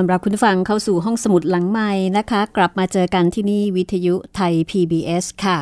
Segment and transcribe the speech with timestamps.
[0.00, 5.58] อนรับคุณฟังเข้าสู่ห้องสมุดหลังใหม่นะคะ กลับมาเจอกันที่นี่วิทยุไทย PBS ค่ะ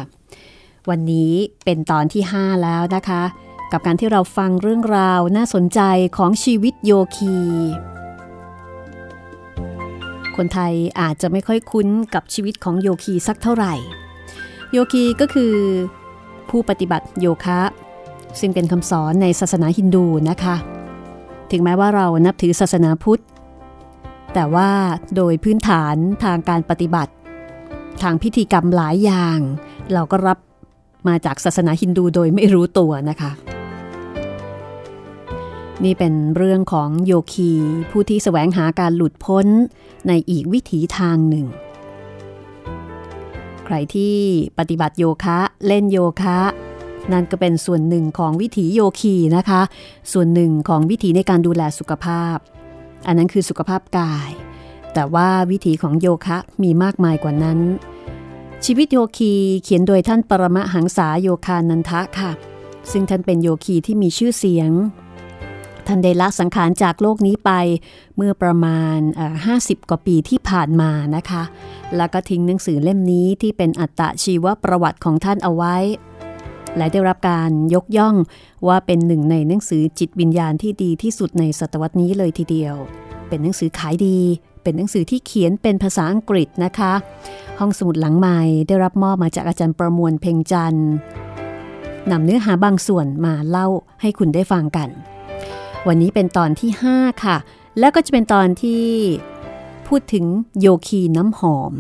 [0.91, 1.32] วันนี้
[1.65, 3.22] เป็นตอนที่ 5 แล้วนะคะ
[3.72, 5.81] กับการที่เราฟังเรื่องราวน่าสนใจ
[6.16, 7.37] ของชีวิตโยคี
[10.37, 13.75] คนไทยอาจจะไม่ค่อยคุ้นกับชีวิตของโยคีสักเท่าไหร่
[14.72, 15.54] โยคีก็คือ
[16.50, 17.60] ผู้ปฏิบัติโยคะ
[18.41, 20.56] ซึ่งเป็นคำสอนในศาสนาฮินดูนะคะ
[21.50, 23.22] ถึงแม้ว่าเรานับถือศาสนาพุทธ
[24.34, 24.71] แต่ว่า
[25.16, 27.12] โดยพื้นฐานทางการปฏิบัติ
[28.03, 29.39] ทางพิธีกรรมหลายอย่าง
[29.93, 30.39] เราก็รับ
[31.09, 33.33] มาจากศาสนาฮินดูโดยไม่รู้ตัวนะคะ
[35.84, 37.53] นี่เป็นเรื่องของโยคี
[37.91, 39.47] ผู้ที่แสวงหาการหลุดพ้น
[40.09, 41.47] ในอีกวิถีทางหนึ่ง
[43.65, 44.16] ใครที่
[44.59, 46.39] ปฏิบัติโยคะเล่นโยคะ
[47.12, 49.62] นั่นก็เป็นส่วนหนึ่งของวิถีโยคีนะคะ
[50.12, 52.37] ส่วนหนึ่งของวิถีในการดูแลสุขภาพ
[53.06, 54.31] อันนั้นคือสุขภาพกาย
[54.94, 57.59] แต่ว่าวิถีของโยคะมีมากมายกว่านั้น
[58.64, 59.32] ชีวิตโยคี
[59.62, 62.31] เขียนโดยท่านปรมหังษาโยคานันทะค่ะ
[62.92, 64.71] ซึ่งท่านเป็นโยคีที่มีชื่อเสียง
[65.86, 67.50] ท่านได้ละสังขารจากโลกนี้ไป
[68.16, 68.98] เมื่อประมาณ
[69.44, 71.42] 50 กว่าปีที่ผ่านมานะคะ
[71.97, 75.77] แล้วก็ทิ้งหนังสือเล่มนี้ที่เป็นอัตตะชีวประวัติของท่านเอาไว้
[76.78, 78.15] และได้รับการยกย่อง
[78.69, 82.75] ว่าเป็นหนึ่งในหนังสือจิตวิญญาณที่ดีที่สุดในศตวรรษนี้เลยทีเดียว
[83.28, 84.19] เป็นหนังสือขายดี
[84.63, 86.92] เป็นหนังสือที่เขียนเป็นภาษาอังกฤษนะคะ
[87.60, 88.39] ห้องสมุดหลังใหม่
[88.69, 90.91] ได้รับมอบมาจากอาจารย์ประมวลเพ่งจันทร์
[92.10, 93.69] นำเนื้อหาบางส่วนมาเล่า
[94.01, 94.89] ให้คุณได้ฟังกัน
[95.86, 97.36] วันนี้เป็นตอนที่ 5 ค่ะ
[97.78, 98.84] แล้วก็จะเป็นตอนที่
[99.89, 100.25] พูดถึง
[100.60, 101.72] โยคีน้ำหอม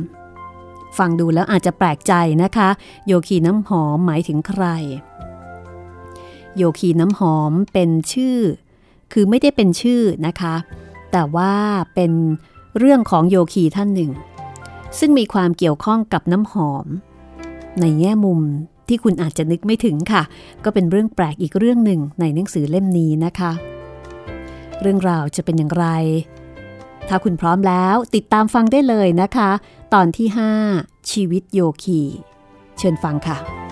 [0.98, 2.12] ฟังดูแล้วอาจจะแปลกใจ
[2.42, 2.68] นะคะ
[3.06, 4.64] โยคีน้ำหอมหมายถึงใคร
[6.56, 8.38] โยคีน้ำหอมเป็นชื่อ
[9.12, 10.54] คือไม่ได้เป็นชื่อนะคะ
[11.12, 11.52] แต่ว่า
[11.94, 12.12] เป็น
[12.78, 14.10] เรื่องของโยคีท่านหนึ่ง
[14.98, 16.86] ซึ่งมีความเกี่ยวข้องกับน้ำหอม
[17.80, 18.40] ในแง่มุม
[18.88, 20.22] ที่คุณอาจจะนึกไม่ถึงค่ะ
[20.64, 23.52] ก็เป็นเรื่องแปลกอีกเรื่องหนึ่งในหนังสือเล่มนี้นะคะ
[24.80, 25.86] เรื่องราวจะเป็นอย่างไร
[27.08, 29.50] ถ้าคุณพร้อมแล้วติดตามฟังได้เลยนะคะ
[29.94, 30.28] ตอนที่
[30.70, 32.00] 5 ชีวิตโยคี
[32.78, 33.67] เชิญฟังค่ะ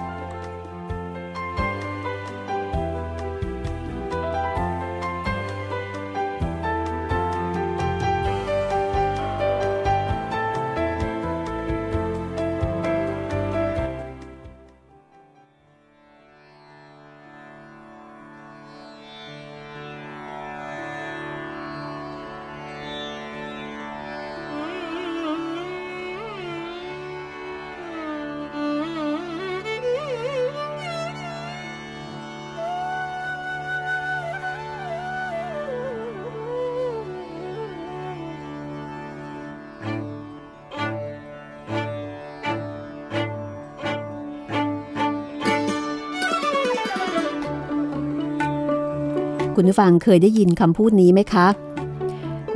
[49.59, 51.47] คุณผู้ฟังเคยได้ยินคำพูดนี้ไหมคะ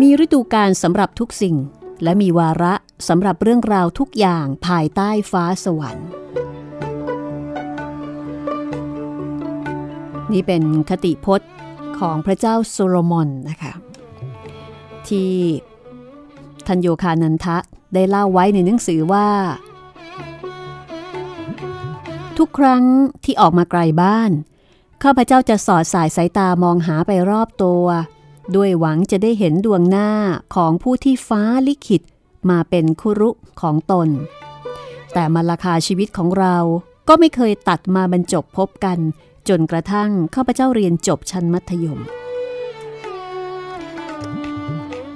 [0.00, 1.56] มีฤดูกาลสำหรับทุกสิ่ง
[2.02, 2.74] และมีวาระ
[3.08, 6.08] สำหรับเรื่องราวทุกอย่างภายใต้ฟ้าสวรรค์
[10.32, 11.50] นี่เป็นคติพจน์
[11.98, 13.72] ของพระเจ้าโซโลมอนนะคะ
[15.08, 15.32] ที่
[16.66, 17.56] ทันโยคานันทะ
[17.94, 19.28] ได้เล่าไว้ในหนังสือว่า
[22.38, 22.82] ทุกครั้ง
[23.24, 24.30] ที่ออกมาไกลบ้าน
[25.04, 27.84] ข้าพเจ้าจะสอดสายสายตามองหาไปรอบตัว
[28.56, 30.10] ด้วยหวังจะได้เห็นดวงหน้า
[30.54, 32.02] ของผู้ที่ฟ้าลิขิต
[32.50, 33.30] มาเป็นคุรุ
[33.60, 34.08] ของตน
[35.12, 36.56] แต่มาราคาชีวิตของเรา
[37.08, 38.98] ก็ไม่เคยตัดมาบรรจบพบกัน
[39.48, 42.00] จนกระทั่งข้าพเจ้าเรียนจบชั้นมัธยม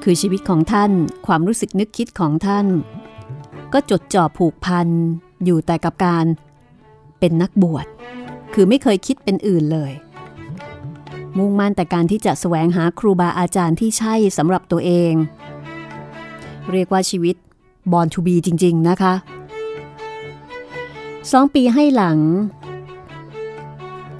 [0.02, 0.90] คือชีวิตของท่าน
[1.26, 2.66] ความรู้สึกนึกคิดของท่าน
[3.72, 4.88] ก็จดจ่อผูกพัน
[5.44, 6.24] อยู่แต่กับการ
[7.18, 7.86] เป็นนักบวช
[8.54, 9.92] คือไม่เคยคิดเป็นอื่นเลย
[11.38, 15.12] มุ่งมั่นแต่การที่จะแสวงหาครูบาอาจารย์ที่ใช่สำหรับตัวเอง
[16.72, 17.36] เรียกว่าชีวิต
[17.92, 19.14] บอลทูบีจริง ๆ นะคะ
[21.32, 22.18] สองปีให้หลัง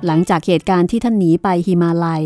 [0.07, 2.25] หลังจากเหตุการณ์ที่ท่านหนีไปฮิมาลัย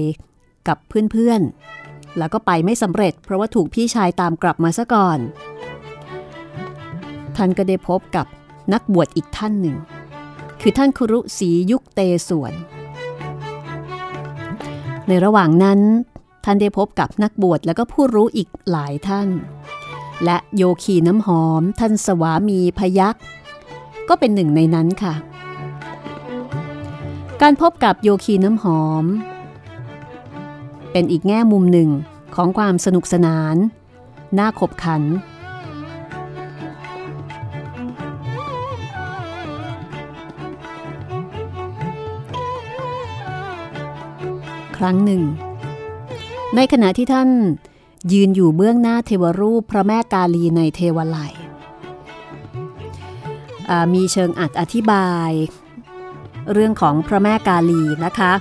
[0.68, 5.18] กับเพื่อนๆ แล้วก็ไปไม่สำเร็จ เพราะว่าถูกพี่ชายตามกลับมาซะก่อน
[7.36, 8.26] ท่านก็ได้พบกับ
[8.72, 9.76] นักบวชอีกท่านหนึ่ง
[10.60, 12.52] คือท่านครุศรียุคเตสวน
[15.08, 15.80] ในระหว่างนั้น
[16.44, 19.28] ท่านได้พบกับนักบวชแล้วก็ผู้รู้อีกหลายท่าน
[20.24, 23.22] และโยคีน้ำหอม ท่านสวามีพยักษ์
[24.08, 25.14] ก็เป็นหนึ่งในนั้นค่ะ
[27.42, 29.04] การพบกับโยคีน้ำหอม
[30.92, 31.90] เป็นอีกแง่มุมหนึ่ง
[32.34, 33.56] ของความสนุกสนาน
[34.38, 35.02] น่าขบขัน
[44.78, 45.22] ครั้งหนึ่ง
[46.56, 47.28] ในขณะที่ท่าน
[48.12, 51.34] ยืนอยู่เบื้องหน้าเทวรูปพระแม่กาลีในเทวไลย
[53.94, 55.30] มีเชิงอัดอธิบาย
[56.52, 58.32] เรื่องของพระแม่กาลีนะคะ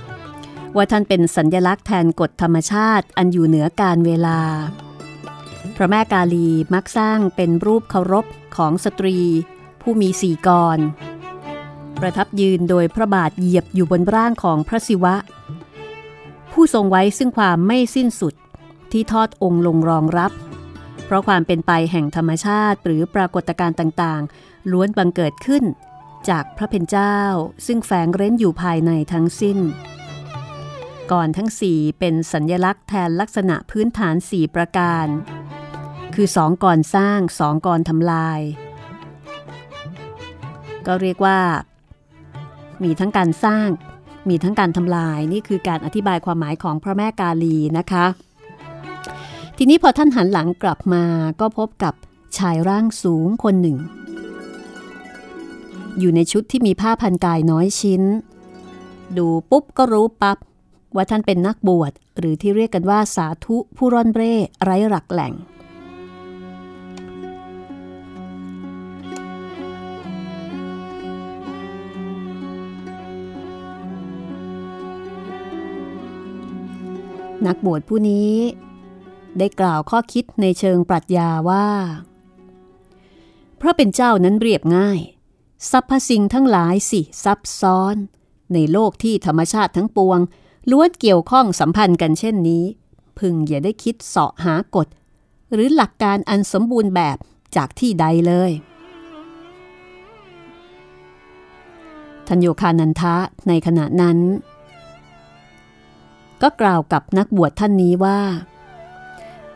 [0.76, 4.40] ว่าท่านเป็นสัญญลักษณ์แทนกฎธรรมชาติอันอยู่เหนือการเวลา
[5.76, 9.18] พระแม่กาลีมักสร้างเป็นรูปเคารพของสตรี
[9.82, 10.78] ผู้มีสี่กร
[12.00, 15.14] ประทับยืนโดยพระบาทเหยียบอยู่บนร่างของพระศิวะ
[16.52, 18.34] ผู้ทรงไว้ซึ่งความไม่สิ้นสุด
[18.92, 20.32] ที่ทอดองค์ลงรองรับ
[21.04, 25.64] เพราะความเป็นไปแห่งธรรมชาติหรือปรากฏการณ์ต่างๆ ล้วนบังเกิดขึ้น
[26.28, 27.18] จากพระเพนเจ้า
[27.66, 29.58] ซึ่งแฝงเร้นอยู่ภายในทั้งสิ้น
[31.12, 35.06] ก่อนทั้งสี่เป็นสัญญลักษณ์แทนลักษณะพื้นฐานสี่ประการ
[36.14, 38.40] คือสองก่อนสร้างสองก่อนทำลาย
[40.86, 41.40] ก็เรียกว่า
[42.82, 43.68] มีทั้งการสร้าง
[44.30, 48.06] มีทั้งการทำลายนี่คือการอธิบายความหมายของพระแม่กาลีนะคะ
[49.56, 51.04] ทีนี้พอท่านหันหลังกลับมา
[51.40, 51.94] ก็พบกับ
[52.38, 53.76] ชายร่างสูงคนหนึ่ง
[55.98, 58.02] อยู่ในชุดที่มีผ้าพันกายน้อยชิ้น
[59.18, 60.38] ดูปุ๊บก็รู้ปับ๊บ
[60.94, 65.32] ว่าท่านเป็นนักบวชหรือที่เรียกกันว่าสาธุผู้ร่อนเร่ไร้หลักแหล่ง
[77.46, 78.34] นักบวชผู้นี้
[79.38, 81.68] ได้กล่าวข้อคิดในเชิงปรัชญาว่า
[83.56, 85.00] เพราะเป็นเจ้านั้นเรียบง่าย
[85.70, 87.96] สรรพสิ่งทั้งหลายสิซับซ้อน
[88.54, 90.18] ในโลกที่ธรรมชาติทั้งปวง
[90.70, 92.64] ล้วนเกี่ยวข้องสัมพันธ์กันเช่นนี้
[93.18, 94.86] พึงอย่าได้คิดเสาะหากฎ
[95.52, 97.16] หรือหลักการอันสมบูรณ์แบบ
[97.56, 98.50] จากที่ใดเลย
[102.26, 103.16] ทันโยคานันทะ
[103.48, 104.18] ในขณะนั้น
[106.42, 108.20] ก็กล่าวกับนักบวชท่านนี้ว่า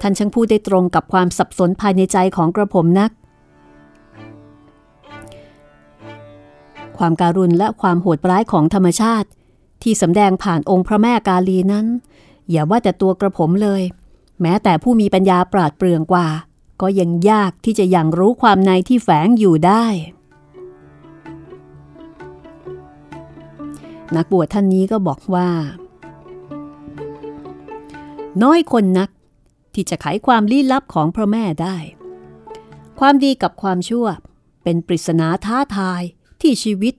[0.01, 3.11] ท่านช่างพูดได้ตรงกับความสับสนภายในใจของกระผมนัก
[6.99, 9.29] ความการุณและความโหดร้ายของธรรมชาติ
[9.83, 11.87] ที่สำแดงผ่านองค์พระแม่กาลีนั้น
[12.51, 13.83] อย่าว่าแต่ตัวกระผมเลย
[14.41, 16.29] แม้แต่ผู้มีปัญญาปราดเปรื่องกว่า
[16.81, 19.85] ก็ยังยากที่จะยังรู้ความในที่แฝงอยู่ได้
[24.17, 25.49] นักบวชท่านนี้ก็บอกว่า
[28.41, 29.11] น้อยคนนัก
[29.75, 31.77] ที่จะไขความลี้ลับของพระแม่ได้
[32.99, 34.07] ความดีกับความชั่ว
[34.63, 36.03] เป็นปริศนาท้าทาย
[36.41, 36.95] ที่ชีวิต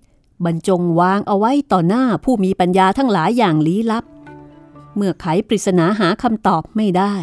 [0.45, 4.05] บรรจงวางเอาไว้ต่อหน้าผู้มีปัญญาทั้งหลายอย่างลี้ลับ
[4.95, 7.15] เมื่อไขปริศนาหาคำตอบไม่ได้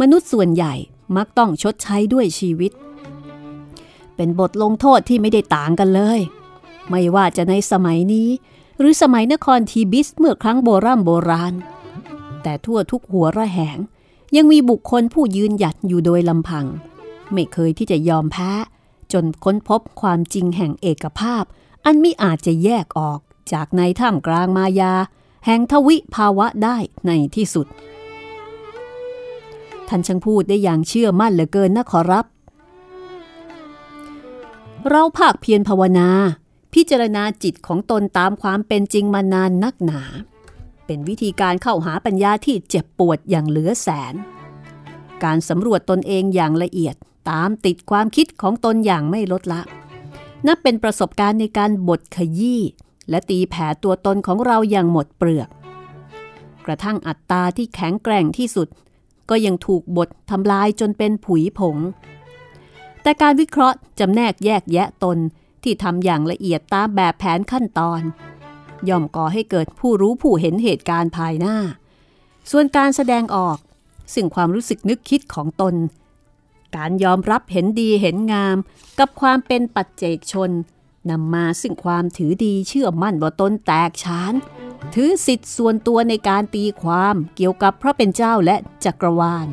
[0.00, 0.74] มนุษย์ส่วนใหญ่
[1.16, 2.72] มักต้องชดใช้ด้วยชีวิต
[4.16, 6.20] เป็นบทลงโทษที่ไม่ได้ต่างกันเลย
[6.90, 8.28] ไม่ว่าจะในสมัยนี้
[8.78, 11.54] หรือสมัยนครทีบิสเมื่อครั้งโบราณโบราณ
[12.42, 13.78] แต่ทั่วทุกหัวระแหง
[14.36, 16.66] ยังมีบุคคลผู้ยืนหยัดอยู่โดยลำพัง
[17.32, 18.52] ไม่เคยที่จะยอมแพ้
[19.12, 21.44] จนค้นพบความจริงแห่งเอกภาพ
[21.84, 23.20] อันมิอาจจะแยกออก
[23.52, 24.94] จากในท่ามกลางมายา
[25.46, 27.66] แห่งทวิภาวะได้ในที่สุด
[29.88, 32.26] ท่านช่างพูดได้อย่างเชื่อมั่นเหลือเกินนะขอรับ
[34.88, 36.08] เราภาคเพียรภาวนา
[36.74, 40.02] พิจารณาจิตของตนตามความเป็นจริงมานานนักหนา
[40.92, 44.14] เป็นวิธีการเข้าหาปัญญาที่เจ็บปวดอย่างเหลือแสน
[45.24, 46.94] การสำรวจตนเองอย่างละเอียด
[47.30, 49.60] ตามติดความคิดของตนอย่างไม่ลดละ
[50.46, 52.60] นับเป็นประสบการณ์ในการบดขยี้
[53.10, 55.48] และตีแผ่ตัวตนของเราอย่างหมดเปลือก
[56.66, 58.68] กระทั่งอัตตาที่แข็งแกร่งที่สุด
[59.30, 61.76] ก็ยังถูกบดทำลายจนเป็นผุยผง
[63.02, 65.18] แต่การวิเคราะห์จำแนกแยกแยะตน
[65.62, 68.02] ที่ทำอย่างละเอียดตามแบบแผนขั้นตอน
[68.88, 71.56] ย่อมก่อให้เกิดผู้รู้ผู้เห็นเหตุการณ์ภายหน้า
[72.50, 73.58] ส่วนการแสดงออก
[74.14, 75.74] ซึ่งความรู้สึกนึกคิดของตน
[76.76, 78.56] การยอมรับเห็นดีเห็นงาม
[78.98, 80.50] กับความเป็นปัจเจกชน
[81.10, 84.34] นำมาซึ่งความถือดีเชื่อมั่นว่าตนแตกฉาน
[84.94, 89.48] ถือสิทธิ์ส่วนตัวในการตีความเกี่ยวกับพระเป็นเจ้าและจักรวาล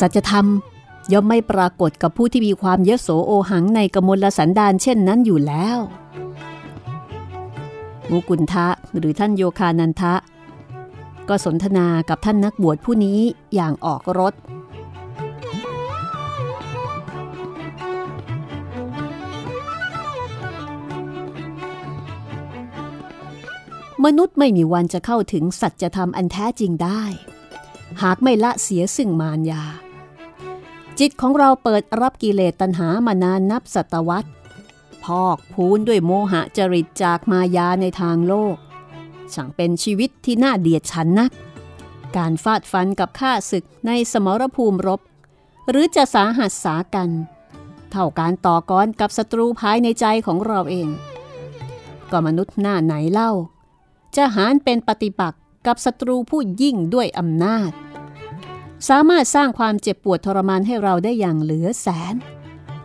[0.00, 0.46] สัจธรรม
[1.12, 5.78] ย่อมไม่ปรากฏกับผู้ที่มีความเยโสโอหังในกมลสันดานเช่นนั้นอยู่แล้ว
[8.10, 8.68] มุกุลทะ
[8.98, 10.14] หรือท่านโยคานันทะ
[11.28, 13.20] ก็สนทนากับท่านนักบวชผู้นี้
[13.54, 14.34] อย่างออกรถ
[24.04, 27.02] มนุษย์ไม่มีวันจะเข้าถึงสัจธรรมอันแท้จริงได้
[28.02, 29.64] หากไม่ละเสียซึ่งมารยา
[31.00, 34.30] จิตของเราเปิดรับกิเลสตัณหามานานนับศตวรรษ
[35.04, 38.56] พอกพูนด้วยโมหะจริตจากมายาในทางโลก
[39.34, 41.30] ช่างเป็นชีวิตที่น่าเดียดฉันนัก
[42.16, 45.00] การฟาดฟันกับข้าศึกในสมรภูมิรบ
[45.68, 47.10] หรือจะสาหัสสากัน
[47.90, 50.88] เท่าการต่อกรกับศัตรูภายในใจของเราเอง
[52.10, 53.30] ก็มนุษย์หน้าไหนเล่า
[54.16, 57.70] จะหารเป็นปฏิปักษ์กับศัตรูผู้ยิ่งด้วยอำนาจ
[58.88, 62.14] สามารถสร้างความเจ็บปวดทรมานให้เราได้อย่างเหลือแสน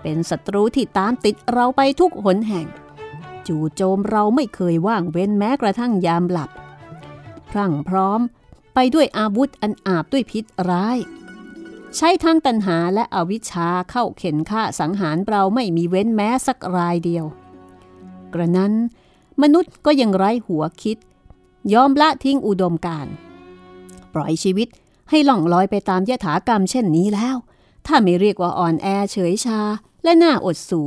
[0.01, 2.67] เป็นศัตรูที่ตามติดเราไปทุกหนแห่ง
[3.47, 6.49] จู่โจมเราไม่เคยว่างเว้นแม้กระทั่งยามหลับ
[7.49, 8.19] พรั่งพร้อม
[8.73, 10.97] ไปด้วยอาวุธอันอาบด้วยพิษร้าย
[11.95, 17.25] ใช้ทั้งตันหาและอวิชชาเข้าเข็นฆ่าสังหารเราไม่มีเว้นแม้สักรายเดียว
[18.33, 18.73] กระนั้น
[19.41, 20.97] มนุษย์ก็ยังไร้หัวคิด
[21.73, 23.07] ยอมละทิ้งอุดมการ
[24.13, 24.67] ปล่อยชีวิต
[25.09, 27.35] ให้ล่องลอยไปตามยถากรรมเช่นนี้แล้ว
[27.85, 29.59] ถ้าไม่เรียกว่าอ่อนแอเฉยชา
[30.03, 30.81] และน่าอดสู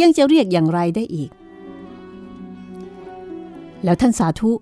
[0.00, 1.30] ยังจะเรียกอย่างไรได้อีก
[3.84, 4.52] แล้วท่านสาธุ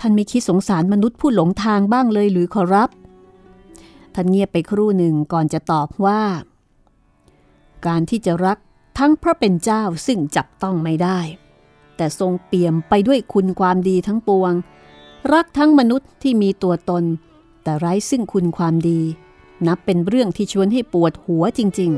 [0.00, 2.90] ท่านไม่คิดสงสารมนุษย์ผู้หลงทางบ้างเลยหรือขอรับ
[4.14, 6.22] ท่านเงียบไปครู่หนึ่งก่อนจะตอบว่า
[7.86, 8.58] การที่จะรัก
[8.98, 11.18] ทั้งพระเป็นเจ้าซึ่งจับต้องไม่ได้
[11.96, 14.52] แต่ทรงเปี่ยมไปด้วยคุณความดีทั้งปวง
[15.32, 17.04] รักทั้งมนุษย์ที่มีตัวตน
[17.64, 19.00] แต่ไร้ซึ่งคุณความดี
[19.66, 21.92] นับเป็นเรื่องที่ชวนให้ปวดหัวจริง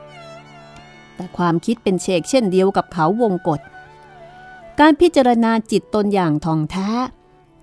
[0.00, 3.60] ๆ แต่ความคิดเป็นเชกเช่นเดียวกับเขาวงกฏ
[4.80, 6.90] การพิจารณาจิตตนอย่างทองแท้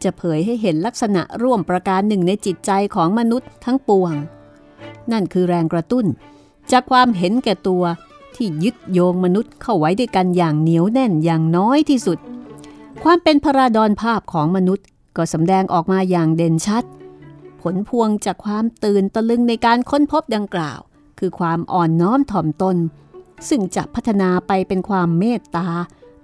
[0.03, 4.13] จะเผยให้เห็นลักษณะร่วมประการหนึ่งในจิตใจของมนุษย์ทั้งปวง
[5.11, 6.05] นั่นคือแรงกระตุ้น
[6.71, 7.83] จากความเห็นแก่ตัว
[8.35, 12.19] ที่ยึดโยงมนุษย์เข้าไว้ด้วยกันอย่างเหนียวแน่นอย่างน้อยที่สุด
[13.03, 14.85] ความเป็นพราดอนภาพของมนุษย์
[15.17, 16.83] ก็สำแดงออกมาอย่างเด่นชัด
[17.69, 20.79] ผลพวงจากความตื่นตะลึงในการค้นพบดังกล่าว
[21.19, 22.77] คือความอ่อนน้อมถ่อมตน
[23.49, 25.67] ซึ่งจะพัฒนาไปเป็นความเมตตา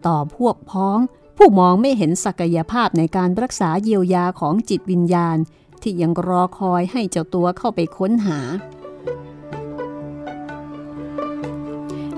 [0.07, 0.97] ต่อพวกพ้อง
[1.37, 5.37] ผู้มองไม่เห็นศักยภาพในการรักษาเยียวยาของจิตวิญญาณ
[5.81, 8.39] ที่ยังรอคอยให้เจ้าตัวเข้าไปค้นหา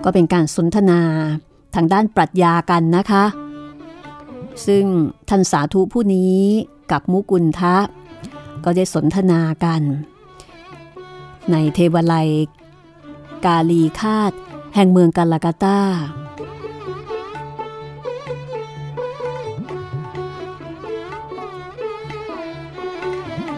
[0.04, 1.02] ก็เป็นการสนทนา
[1.76, 3.26] ทางด้านปรัชญากันนะคะ
[4.66, 4.86] ซึ่ง
[5.30, 6.40] ท่านสาธุผู้นี้
[6.92, 7.78] กับมุกุลทะ
[8.66, 9.82] ก็ได้สนทนากัน
[11.52, 12.14] ในเทวไล
[13.46, 14.32] กาลีคาด
[14.76, 15.80] แห่งเมืองกาลากาตา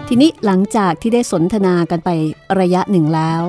[0.07, 2.09] ทีนี้หลังจากที่ได้สนทนากันไป
[2.59, 3.43] ระยะหนึ่งแล้ว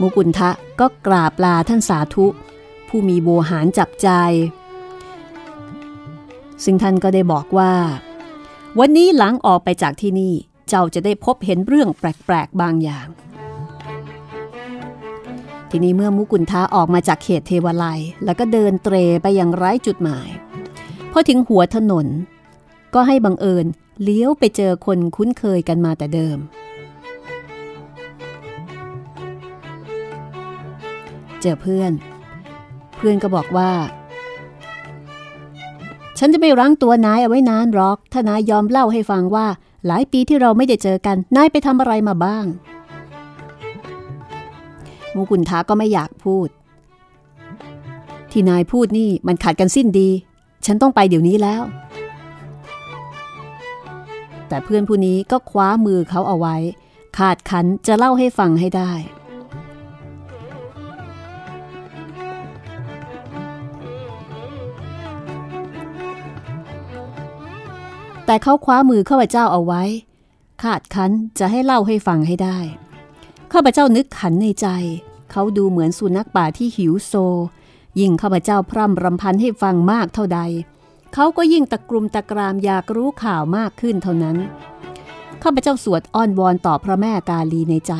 [0.00, 0.50] มุกุลทะ
[0.80, 2.26] ก็กราบลาท่านสาธุ
[2.88, 4.08] ผู้มีโวหารจับใจ
[6.64, 7.72] ซึ่งท่านก็ได้บอกว่า
[8.76, 10.34] วันนี้หลังออกไปจากที่นี่
[10.68, 13.08] เจ้าจะได้พบเห็นเรื่องแปลกๆบางอย่าง
[15.70, 20.28] ทีนี้เมื่อมุกุลทะออกมาจากเขตเทวไลยแล้วก็เดินเตรไปอยังไร้จุดหมาย
[21.12, 22.06] พอถึงหัวถนน
[22.94, 23.66] ก็ให้บังเอิญ
[24.02, 26.38] เลี้ยวไปเจอคนคุ้นเคยกันมาแต่เดิม
[31.40, 31.92] เจอเพื่อน
[32.96, 33.70] เพื่อนก็บอกว่า
[36.18, 39.46] ฉันจะไม่รั้งตัวนายเอาไว้นานหรอก ถ้านายยอมเล่าให้ฟังว่า
[39.86, 42.44] หลายปีที่เราไม่ได้เจอกัน นายไปทำอะไรมาบ้าง
[45.14, 46.48] มูกุนทาก็ไม่อยากพูด
[48.30, 50.08] ที่นายพูดนี่มันขาดกันสิ้นดี
[50.66, 51.62] ฉันต้องไปเดี๋ยวนี้แล้ว
[54.48, 56.56] แต่เพื่อนผู้นี้ก็คว้ามือเขาเอาไว้
[57.18, 58.92] ขาดขันจะเล่าให้ฟังให้ได้
[68.30, 69.82] แต่เขาคว้ามือข้าพเจ้าเอาไว้
[70.62, 72.58] ขาดขันจะให้เล่าให้ฟังให้ได้
[73.52, 74.68] ข้าพเจ้านึกขันในใจ
[75.30, 77.12] เขาดูเหมือนสุนัขป่าที่หิวโซ
[78.00, 80.40] ยิ่งข้าพเจ้าพร่ำรำพันให้ฟังมากเท่าใด
[81.14, 84.36] เขาก็ยิ่งตะกรุมตะกรามอยากรู้ข่าวมากขึ้นเท่านั้น
[85.42, 87.92] ข้าพเจ้าสวดอ้อนวอนต่อพระแม่กาลีในใจ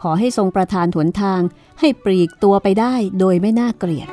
[0.00, 1.40] ขอให้ทรงประทานหนทาง
[1.80, 4.08] ให้ปลีกตัวไปได้โดยไม่น่าเกลียด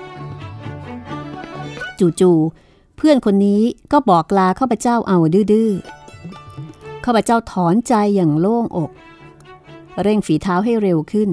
[1.99, 2.64] จู่ๆ
[2.95, 5.17] เพื่อนคนนี้ก็บอกลาข้าพเจ้าเอา
[5.51, 8.91] ดื้อๆข้าพเจ้าถอนใจอย่างโล่งอก
[10.01, 11.29] เร่งฝีเท้าให้เร็วขึ้น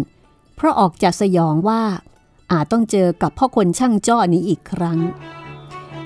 [0.57, 1.83] เพราะออกจากสยองว่า
[2.53, 4.99] อาจต้องเจอกับพ่อคนช่างจ้อนี้อีกครั้ง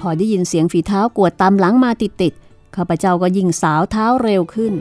[0.01, 4.75] พอได้ยินเสียงฝีเท้ากวดตามหลังมาติดๆข้าพเจ้าก็ยิ่งสาวเท้าเร็วขึ้น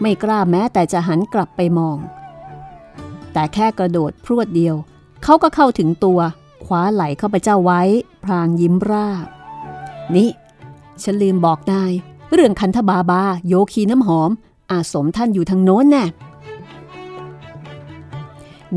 [0.00, 1.98] ไม่กล้าแม้แต่จะหันกลับไปมอง
[3.32, 4.76] แต่แค่กระโดดพรวดเดียว
[5.22, 6.20] เขาก็เข้าถึงตัว
[6.64, 7.82] คว้าไหล่ข้าพเจ้าไว้
[8.24, 9.26] พรางยิ้มราบ
[10.14, 10.28] นี่
[11.02, 11.92] ฉันลืมบอกนาย
[12.32, 14.30] เรื่องคันธบาบา โยคีน้ำหอม
[14.70, 16.04] อาสมท่านอยู่ทางโน้นแน่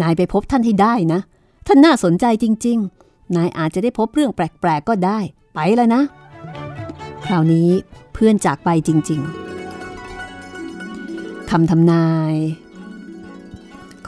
[0.02, 1.20] นายไปพบท่านให้ได้นะ
[1.68, 5.20] ท่านน่าสนใจจริง ๆ นายอาจจะได้พบเรื่องแปลก ๆ ก็ได้
[5.54, 6.02] ไปแล้วนะ
[7.26, 7.70] คราวนี้
[8.14, 9.22] เพื่อนจากไปจริง
[10.16, 12.36] ๆคำทำนาย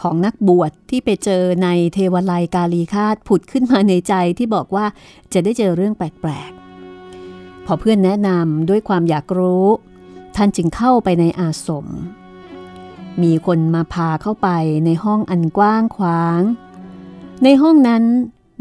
[0.01, 4.85] ของนักบวชที่ไปเจอในเทวไลกาลีคาตผุดขึ้นมาในใจที่บอกว่า
[5.33, 6.51] จะได้เจอเรื่องแปลก
[7.65, 9.65] พอเพื่อนแนะนำด้วยความอยากรู้
[10.35, 11.87] ท่านจึงเข้าไปในอาสม
[13.23, 14.49] มีคนมาพาเข้าไป
[14.85, 16.41] ในห้องอันกว้างขวาง
[17.43, 18.03] ในห้องนั้น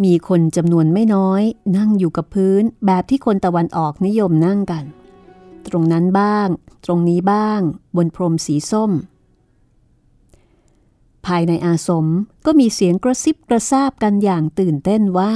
[0.04, 1.42] มีคนจำนวนไม่น้อย
[1.76, 4.84] นั่งอยู่กับพื้นแบบที่คนตะวันออกนิยมนั่งกัน
[5.66, 6.48] ตรงนั้นบ้าง
[6.84, 7.60] ตรงนี้บ้าง
[7.96, 8.92] บนพรมสีส้ม
[11.26, 12.06] ภายในอาสม
[12.46, 15.34] ก็มีเสียงกระซิบกระซาบกันอย่างตื่นเต้นว่า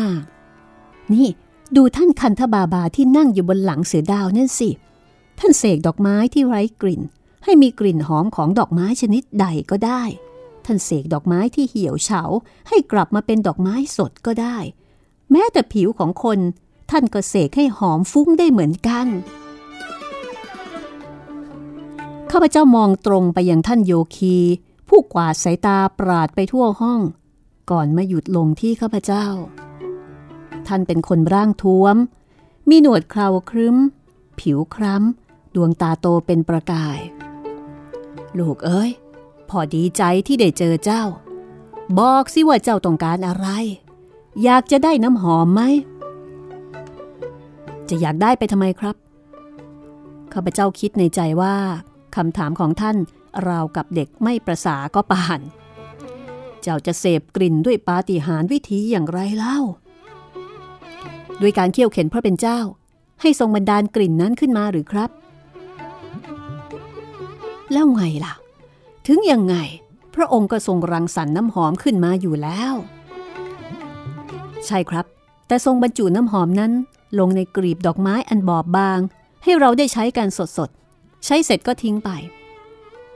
[1.13, 1.29] นี่
[1.77, 4.71] ดูท่านคันธบาบาที่นั่งอยู่บนหลังเสือดาวนั่นสิ
[5.39, 7.03] ท่านเสกดอกไม้ที่ไร้กลิ่น
[7.45, 10.03] ให้มีกลิ่นหอมของดอกไม้ชนิดใดก็ได้
[10.65, 12.23] ท่านเสกดอกไม้ที่เหี่ยวเฉา
[12.69, 14.57] ให้กลับมาเป็นดอกไม้สดก็ได้
[15.31, 16.39] แม้แต่ผิวของคน
[16.91, 19.07] ท่านก็เสกให้หอมฟุ้งได้เหมือนกัน
[22.31, 24.37] ข้าพเจ้ามองตรงไปยังท่านโยคี
[24.89, 27.01] ผู้กวาดสายตาปราดไปทั่วห้อง
[27.71, 29.27] ก่อนมาหยุดลงที่ข้าพเจ้า
[30.69, 31.97] ท่านเป็นคนร่างท้วม
[32.69, 33.77] มีหนวดเคราครึ้ม
[34.41, 36.99] ผิวคล้ำ ดวงตาโตเป็นประกาย
[38.39, 38.91] ลูกเอ้ย
[39.51, 41.03] พอดีใจที่ได้เจอเจ้า
[41.99, 43.49] บอกสิว่าเจ้าต้องการอะไร
[44.43, 45.63] อยากจะได้น้ำหอมไหม
[47.89, 48.97] จะอยากได้ไปทำไมครับ
[50.33, 51.57] ข้าพเจ้าคิดในใจว่า
[52.17, 52.97] คำถามของท่าน
[53.49, 55.41] ราวกับเด็กไม่ประสาก็ปาน
[56.63, 59.59] เจ้าจะเสพกลิ่นด้วยปาฏิหาริย์วิธีอย่างไรเล่า
[61.41, 62.61] ด้วยการเคี่ยวเข็นพระเป็นเจ้า
[63.21, 65.11] ให้ทรงบันดาลกลิ่นนั้นขึ้นมาหรือครับ
[67.73, 68.35] แล้วไงล่ะ
[69.07, 69.57] ถึงยังไง
[70.15, 72.75] พระองค์ก็ทรงรังสรรค์น้ำหอมขึ้นมาอยู่แล้ว
[74.67, 75.07] ใช่ครับ
[75.47, 76.73] แต่ทรงบรรจุน้ำหอมนั้น
[77.19, 78.99] ลงในกลีบดอกไม้อันบอบบาง
[79.43, 82.11] ให้เราได้ใช้กันสดๆ ใช้เสร็จก็ทิ้งไป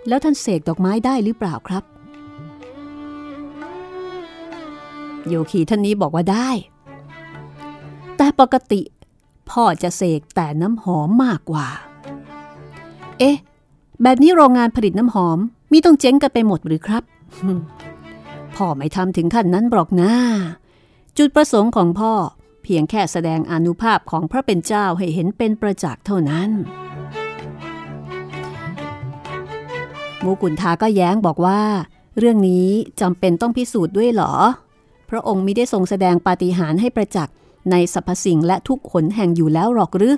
[0.09, 1.83] แล้วท่านเสกดอกไม้ได้หรือเปล่าครับ
[5.29, 6.51] โยคีท่านนี้บอกว่าได้
[8.19, 8.83] แต่ปกติ
[9.51, 11.67] พ่อจะเสกแต่น้ำหอมมากกว่า
[13.19, 13.37] เอ๊ะ
[14.03, 15.39] แบบนี้โรงงานผลิตน้ำหอม
[15.73, 17.03] มีต้องเจ๊งกันไปหมดหรือครับ
[18.57, 20.13] พ่อไม่ทำถึงขั้นนั้นหรอกนะ
[21.17, 22.13] จุดประสงค์ของพ่อ
[22.63, 26.51] เพียงแค่แสดงอนุภาพของพระเป็นเจ้าให้เห็นเป็นประจักษ์เท่านั้น
[30.25, 31.61] มูกุนทาก็แย้งบอกว่า
[32.19, 32.69] เรื่องนี้
[33.01, 34.33] จำเป็นต้องพิสูจน์ด้วยเหรอ
[35.11, 37.35] พระองค์มิได้ทรงแสดงปาฏิหาริย์ให้ประจักษ์
[37.71, 40.17] ในสรรพสิ่งและทุกขนแห่งอยู่แล้วหรอกหรือ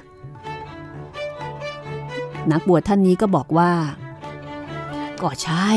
[2.50, 3.72] นักบวชท่านนี้ก็บอกว่า
[5.22, 5.70] ก็ใช่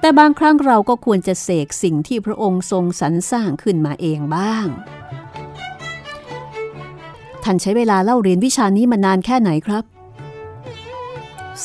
[0.00, 4.66] แต่บางครั้งเราก็ควรจะเสกสิ่งที่พระองค์ทรงสรรสร้างขึ้นมาเองบ้าง
[7.44, 9.84] ท่านใช้เวลาเล่าเรียนวิชานี้มานานแค่ไหนครับ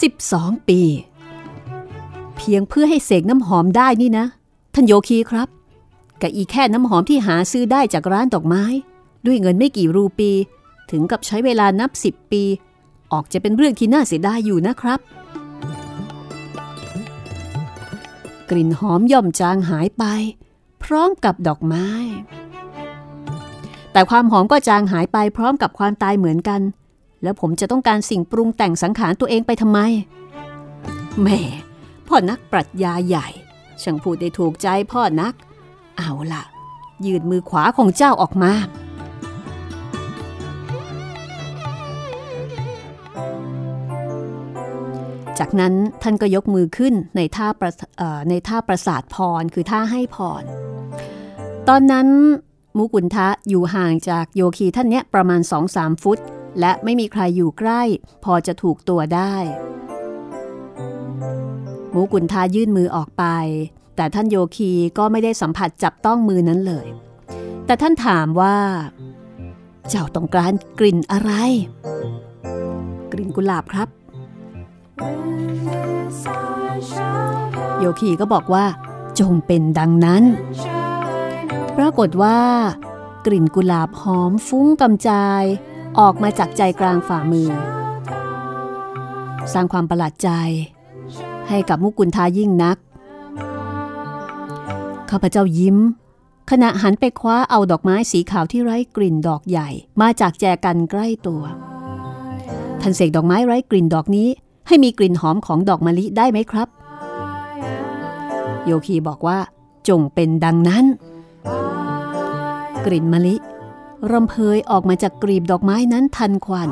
[0.04, 0.82] 12 ปี
[2.38, 4.26] เพียงเพื่อให้เสกน้ำหอมได้นี่นะ
[4.74, 5.48] ท่านโยคีครับ
[6.22, 8.64] กับอีแค่น้ำหอมที่หาซื้อได้จากร้านดอกไม้
[9.26, 10.32] ด้วยเงินไม่กี่รูปี
[10.92, 12.44] ถึงกับใช้เวลานับ10ปี
[13.12, 15.00] ออกจะเป็นเรื่องที่น่าเสียดายอยู่นะครับ
[18.50, 20.04] กลิ่นหอมย่อมจางหายไป
[20.84, 21.88] พร้อมกับดอกไม้
[23.92, 26.62] แต่ความหอมก็จางหายไปพร้อมกับความตายเหมือนกัน
[27.24, 29.80] แล้วผมจะต้องการสิ่งปรุงแต่งสังขารตัวเองไปทำไม
[31.20, 31.40] แหม่
[32.08, 33.28] พ่อนักปรัชญาใหญ่
[33.82, 35.34] ช่างพูดได้ถูกใจพ่อนัก
[35.98, 36.44] เอาล่ะ
[37.06, 38.52] ยืดมือขวาของเจ้าออกมา
[45.40, 47.72] จากนั้นท่านก็ยกมือขึ้นในท่าประ
[48.30, 50.44] ในท่าประสาทพรคือท่าให้พร
[51.70, 52.08] ตอนนั้น
[52.78, 55.42] มุกุนทะอยู่ห่างจากโยคีท่านเนี้ยประมาณ
[55.72, 56.20] 2-3ฟุต
[56.60, 57.82] และไม่มีใครอยู่ใกล้
[58.24, 59.36] พอจะถูกตัวได้
[61.96, 63.26] มุกุนทายื่นมือออกไป
[63.96, 66.88] แต่ท่านโยคีก็ไม่ได้สัมผัสจับต้องมือนั้นเลย
[67.66, 68.56] แต่ท่านถามว่า
[69.90, 71.32] เจ้าต้องการกลิ่นอะไร
[73.12, 73.88] กลิ่นกุหลาบครับ
[77.80, 78.66] โยคีก็บอกว่า
[79.20, 80.24] จงเป็นดังนั้น
[81.78, 82.40] ปรากฏว่า
[83.26, 85.44] กลิ่นกุหลาบหอมฟุ้งกำจาย
[86.00, 87.50] ออกมาจากใจกลางฝ่ามือ
[89.54, 90.30] สร้างความประหลาดใจ
[91.50, 92.78] ให้กับมุกุลทายิ่งนัก
[95.10, 95.78] ข้าพเจ้ายิ้ม
[96.52, 99.70] ขณะหันไปคว้าเอาดอกไม้สีขาวที่ไร้กลิ่นดอกใหญ่
[100.02, 101.44] มาจากแจกันใกล้ตัว
[102.82, 104.30] ท่านเสกดอกไม้ไร้กลิ่นดอกนี้
[104.68, 106.68] ให้มีกลิ่นหอมของดอกมะลิได้ไหมครับ
[108.66, 109.38] โยคีบอกว่า
[109.90, 110.86] จงเป็นดังนั้น
[112.86, 113.36] กลิ่นมะลิ
[114.12, 116.70] รำเพยออกมาจากกลีบดอกไม้นั้นทันควัน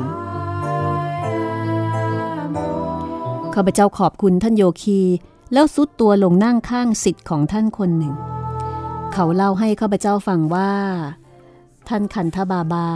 [3.54, 5.00] ข้าพเจ้าขอบคุณท่านโยคี
[5.52, 8.14] แล้วซุดตัวลงนั่งข้างสิทธิ์ของท่านคนหนึ่ง
[9.12, 10.72] เขาเล่าให้ข้าพเจ้าฟังว่า
[11.88, 12.88] ท่านคันธบาบา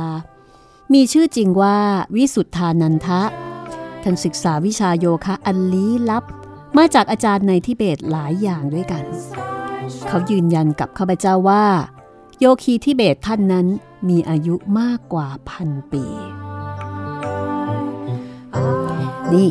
[0.92, 1.78] มีชื่อจริงว่า
[2.16, 3.22] วิสุทธานันทะ
[4.04, 6.24] ท่านศึกษาวิชาโยคะอันลี้ลับ
[6.76, 9.04] มาจากอาจารย์ในทิเบตหลายอย่างด้วยกัน
[10.08, 11.64] เขายืนยันกับข้าพเจ้าว่า
[12.38, 13.66] โยคีทิเบตท่านนั้น
[14.08, 16.04] มีอายุมากกว่าพันปี
[19.32, 19.48] นี่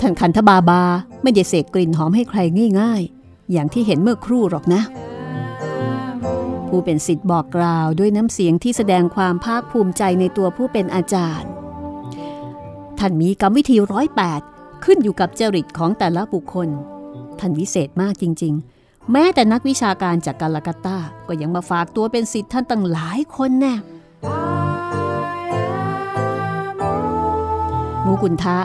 [0.00, 0.82] ท่านคันธบาบา
[1.22, 2.40] ไม่ได้เสกกลิ่นหอมให้ใคร
[2.80, 4.82] ง่ายๆ อย่างที่เห็นเมื่อครู่หรอกนะ
[6.68, 11.50] ผู้เป็นสิทธิ์บอกกล่าวด้วยน้ำเสียงที่แสดงความภาคภูมิใจในตัวผู้เป็นอาจารย์
[13.00, 14.40] ท่านมีกรรมวิธีร้อยแปด
[14.84, 16.68] ขึ้นอยู่กับจริตของแต่ละบุคคล
[17.38, 23.74] ท่านวิเศษมากจริง ๆ แม้แต่นักวิชาการจากกาลกัตตาก็ยังมาฝากตัวเป็นสิทธิ์ท่านตั้งหลายคนแน่
[28.04, 28.58] มูกุนทะ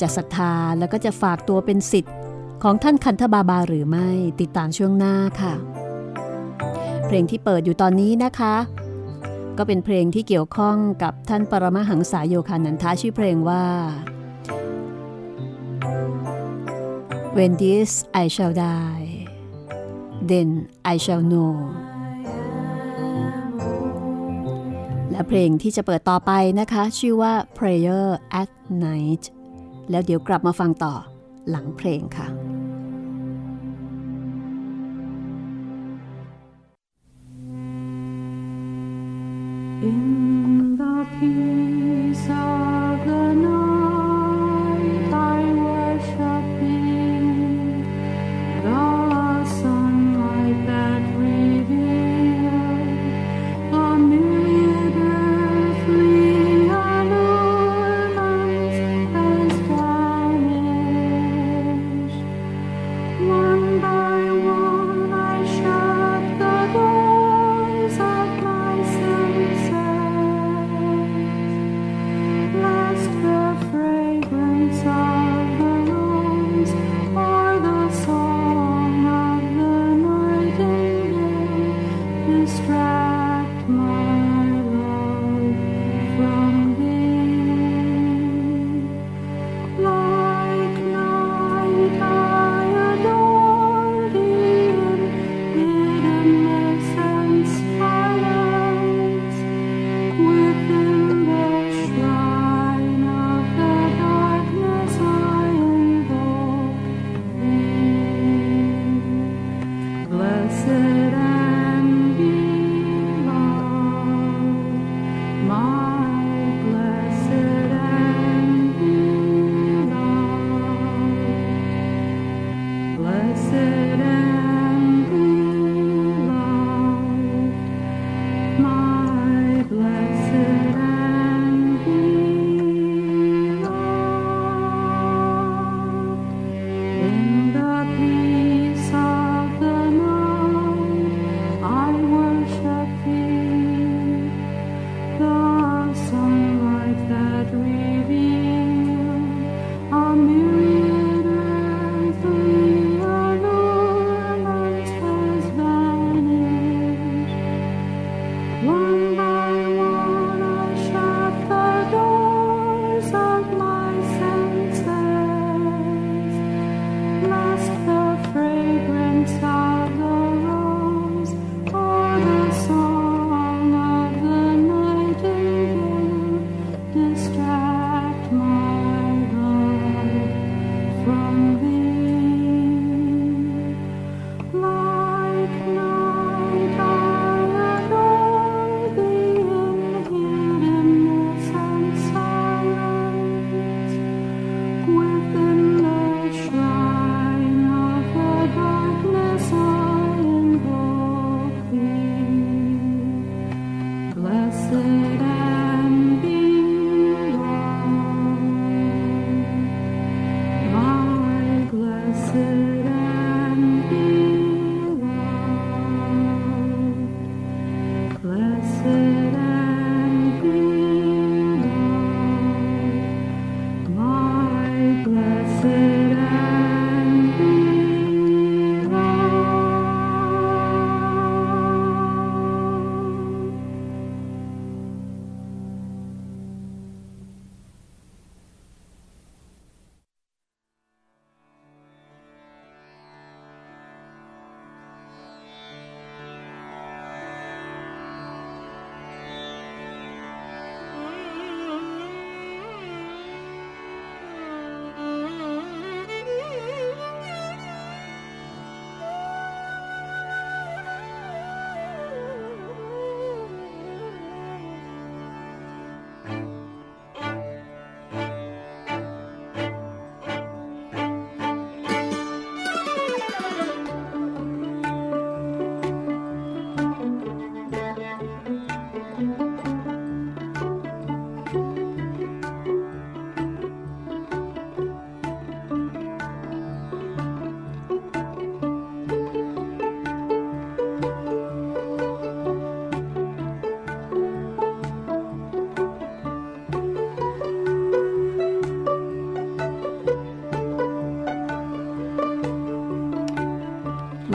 [0.00, 2.14] จะศรัทธาแล้วก็จะฝากตัวเป็นสิทธิ์
[2.62, 4.08] ของท่านคันธบาบาหรือไม่
[4.40, 5.54] ติดตามช่วงหน้าค่ะ
[7.06, 8.54] เพลงที่เปิดอยู่ตอนนี้นะคะ
[9.58, 13.64] ก็เป็นเพลงที่เกี่ยวข้องกับท่านปรมหังสายโยคานันทาชื่อเพลงว่า
[17.36, 17.90] When this
[18.22, 19.10] I shall die
[20.30, 20.48] then
[20.92, 21.54] I shall know
[25.10, 28.06] และเพลงที่จะเปิดต่อไปนะคะ ชื่อว่า Prayer
[28.42, 28.50] at
[28.84, 29.24] Night
[29.90, 30.94] แล้วเดี๋ยวกลับมาฟังต่อ
[31.50, 32.28] หลังเพลงค่ะ
[39.82, 42.71] In the peace of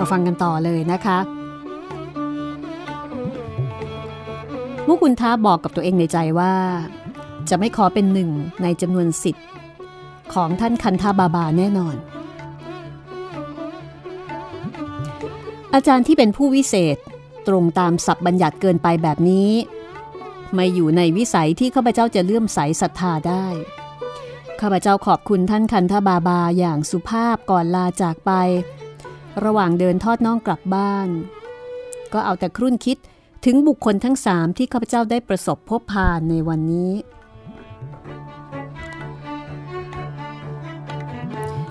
[0.10, 1.20] ฟังกันต่อเลยนะคะ
[4.88, 6.54] มุกุลท้าบอกกับตัวเองในใจว่า
[7.50, 8.30] จะไม่ขอเป็นหนึ่ง
[8.64, 9.46] ในจำนวนสิทธิ์
[10.34, 11.96] ของท่านคันธาบาบาแน่นอน
[15.74, 16.98] อาจารย์ที่เป็นผู้วิเศษ
[17.48, 19.52] ตรงตามศัพท์บัญญัติเกินไปแบบนี้
[20.54, 23.46] ไม่อยู่ในวิสัยที่ข้าพเจ้าจะเลื่อมใสศรัทธาได้
[24.62, 28.32] ข้าพเจ้าขอบคุณท่านคันธบาบาอย่างสุภาพก่อนลาจากไป
[29.44, 31.10] ระหว่างเดินทอดน่องกลับบ้าน
[32.14, 32.98] ก็เอาแต่ครุ่นคิด
[33.46, 36.92] ถึงบุคคลทั้งสามที่ข้าพเจ้าได้ประสบพบผ่านในวันนี้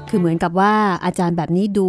[0.09, 0.75] คือเหมือนกับว่า
[1.05, 1.89] อาจารย์แบบนี้ดู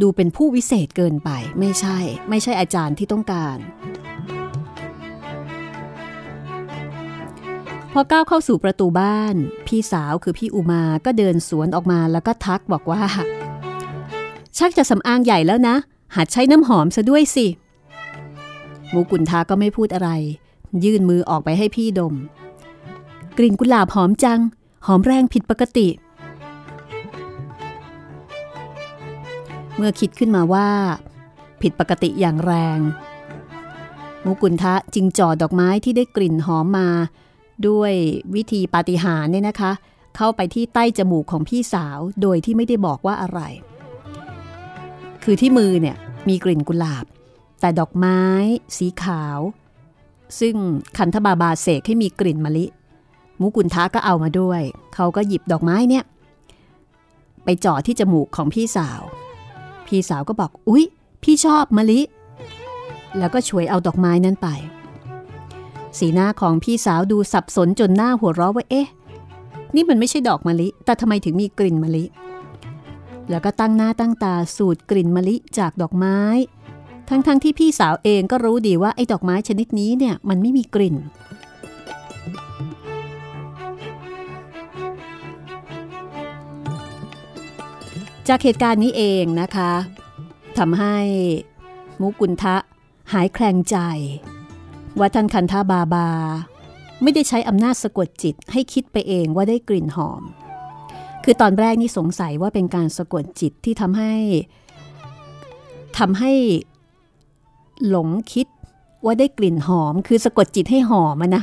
[0.00, 1.98] ดูเป็นผู้วิเศษเกินไป ไม่ใช่
[2.30, 3.56] ไม่ใช่อาจารย์ที่ต้องการ
[7.92, 9.34] พอก้าวเข้าสู่ประตูบ้าน
[9.66, 13.02] พี่สาวคือพี่อุมาก็เดินสวนออกมาแล้วก็ทักบอกว่า
[14.58, 15.76] ชักจะสำอางใหญ่แล้วนะ
[16.16, 17.46] หัดใช้น้ำหอมซะด้วยสิ
[18.92, 20.10] มูกุนทาก็ไม่พูดอะไร
[20.84, 22.14] ยื่นมือออกไปให้พี่ดม
[23.38, 24.40] กลิ่นกุหลาบหอมจัง
[24.86, 25.88] หอมแรงผิดปกติ
[29.76, 30.68] เมื่อคิดขึ้นมาว่า
[31.62, 32.78] ผิดปกติอย่างแรง
[34.24, 36.88] มูกุนทะจึงจ่อดอกไม้ที่ได้กลิ่นหอมมา
[37.68, 37.92] ด้วย
[38.34, 39.72] วิธีปาฏิหาริย์เนี่ยนะคะ
[40.16, 43.40] เข้าไปที่ใต้จมูกของพี่สาวโดยที่ไม่ได้บอกว่าอะไร
[45.24, 45.96] คือที่มือเนี่ย
[46.28, 47.04] มีกลิ่นกุหลาบ
[47.60, 48.20] แต่ดอกไม้
[48.76, 49.38] สีขาว
[50.40, 50.54] ซึ่ง
[50.98, 52.66] คันธบาบาเสกให้มีกลิ่นมะลิ
[53.40, 54.62] มุกุนทะก็เอามาด้วย
[54.94, 56.04] เขาก็หยิบดอกไม้เนี่ย
[57.44, 59.00] ไปจ่อที่จมูกของพี่สาว
[59.86, 60.84] พี่สาวก็บอก อุ๊ย
[61.22, 62.00] พี่ชอบมะลิ
[63.18, 64.48] แล้วก็ช่วยเอาดอกไม้นั้นไป
[65.98, 68.88] สีหน้าของพี่สาวดูสับสนจนหน้าหัวเราะว่าเอ๊ะ
[69.74, 72.04] นี่มันไม่ใช่ดอกมะลิ แต่ทำไมถึงมีกลิ่นมะลิ
[73.30, 76.18] แล้วก็ตั้งหน้าตั้งตาสูดกลิ่นมะลิจากดอกไม้
[77.08, 80.96] ทั้งๆทที่พี่สาวเองก็รู้ดีว่าไอ้ดอกไม้ชนิดนี้เนี่ยมันไม่มีกลิ่น
[88.28, 89.72] จากเหตุการณ์นี้เองนะคะ
[90.58, 90.96] ทำให้
[92.00, 92.56] มุกุลทะ
[93.12, 93.76] หายแคลงใจ
[94.98, 96.08] ว่าท่านคันธาบาบา
[97.02, 100.22] ไม่ได้ใช้อำนาจสะกดจิตให้คิดไปเองว่าได้กลิ่นหอม
[101.24, 104.14] คือตอนแรกนี่สงสัยว่าเป็นการสะกดจิตที่ทำให้
[105.98, 106.32] ทำให้
[107.88, 108.46] หลงคิด
[109.04, 111.42] ว่าได้กลิ่นหอม คือสะกดจิตให้หอมอะนะ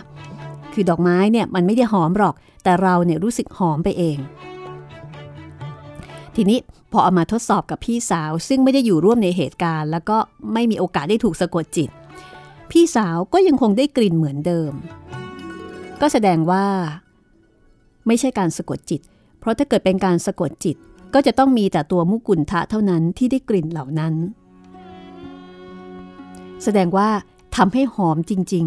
[0.73, 4.17] คือดอกไม้เนี่ยมันไม่ได้หอมหรอก แต่เราเนี่ยรู้สึกหอมไปเอง
[6.35, 6.59] ทีนี้
[6.91, 10.17] พอเอามาทดสอบกับพี่สาว ซึ่งไม่ได้อยู่ร่วมในเหตุการณ์ แล้วก็
[10.53, 11.89] ไม่มีโอกาสได้ถูกสะกดจิต
[12.71, 14.71] พี่สาวก็ยังคงได้กลิ่นเหมือนเดิม
[16.01, 16.65] ก็แสดงว่า
[18.07, 19.01] ไม่ใช่การสะกดจิต
[19.45, 20.75] ราะถ้าเกิดเป็นการสะกดจิต
[21.13, 24.13] ก็จะต้องมีแต่ตัวมุกุลทะเท่านั้นที่ได้กลิ่นเหล่านั้น
[26.63, 27.09] แสดงว่า
[27.55, 28.65] ทำให้หอมจริง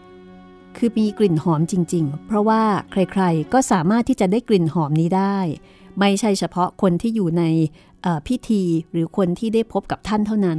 [0.00, 5.38] ๆ คือมีกลิ่นหอมจริง ๆ เพราะว่าใครๆ ก็สามารถที่จะได้กลิ่นหอมนี้ได้
[5.98, 7.44] ไม่ใช่เฉพาะคนที่อยู่ใน
[8.26, 10.58] พิธีหรือคนที่ได้พบกับท่านเท่านั้น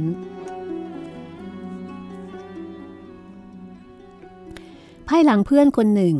[5.08, 6.16] ภายหลังเพื่อนคนหนึ่ง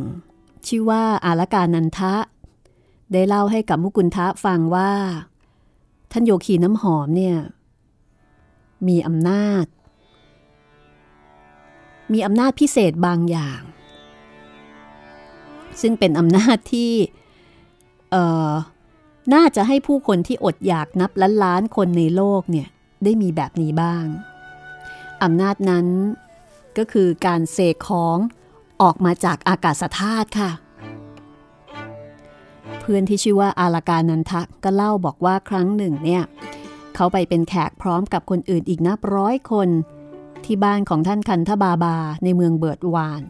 [0.67, 2.13] ชื่อว่าอาลการนันทะ
[3.13, 4.91] ได้เล่าให้กับมุกุลทะฟังว่า
[6.11, 7.37] ท่านโยคีน้ำหอมเนี่ย
[8.87, 9.65] มีอำนาจ
[12.13, 13.61] มีอำนาจพิเศษบางอย่าง
[15.81, 16.93] ซึ่งเป็นอำนาจที่
[18.11, 18.15] เอ
[18.49, 18.51] อ
[19.33, 22.67] น่าจะให้ผู้คนที่อดอยากนับล้านล้านคนในโลกเนี่ย
[23.03, 24.05] ได้มีแบบนี้บ้าง
[25.23, 25.87] อำนาจนั้น
[26.77, 28.17] ก็คือการเสกของ
[28.81, 30.51] ออกมาจากอากาศธาตุค่ะ
[32.79, 36.23] เพื่อนที่ชื่อว่าอาลาการนันทะก็เล่าบอกว่าครั้งหนึ่งเนี่ย
[36.95, 39.69] เขาไปเป็นแขกพร้อมกับคนอื่นอีกนับร้อยคน
[40.45, 43.21] ที่บ้านของท่านคันธบาบาในเมืองเบิร์ดวาน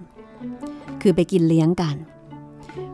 [1.01, 1.95] คือไปกินเลี้ยงกัน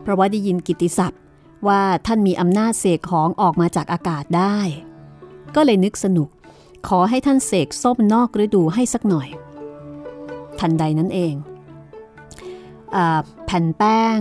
[0.02, 1.20] เพราะว่าได้ยินกิติศัพท์
[1.68, 4.58] ว่าท่านมีอำนาจเสกของออกมาจากอากาศได้
[5.54, 6.28] ก็เลยนึกสนุก
[6.88, 9.28] ขอให้ท่านเสกส้มนอกฤดูให้สักหน่อย
[10.60, 11.34] ทันใดนั้นเอง
[12.96, 12.98] อ
[13.46, 14.18] แผ่นแป้ง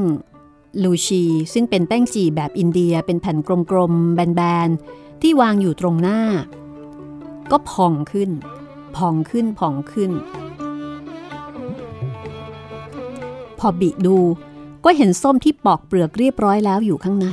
[0.83, 3.37] ลูชี ซึ่งเป็นแป้งจีแบบอินเดียเป็นแผ่น
[3.69, 6.19] กลมๆ แบนๆ ที่วางอยู่ตรงหน้า
[7.51, 8.29] ก็พองขึ้น
[8.95, 10.11] พองขึ้นพองขึ้น
[13.59, 14.17] พอบิดู
[14.85, 17.27] ก็เห็นส้มที่ปอกเปลือกเรียบร้อยแล้วอยู่ข้างใน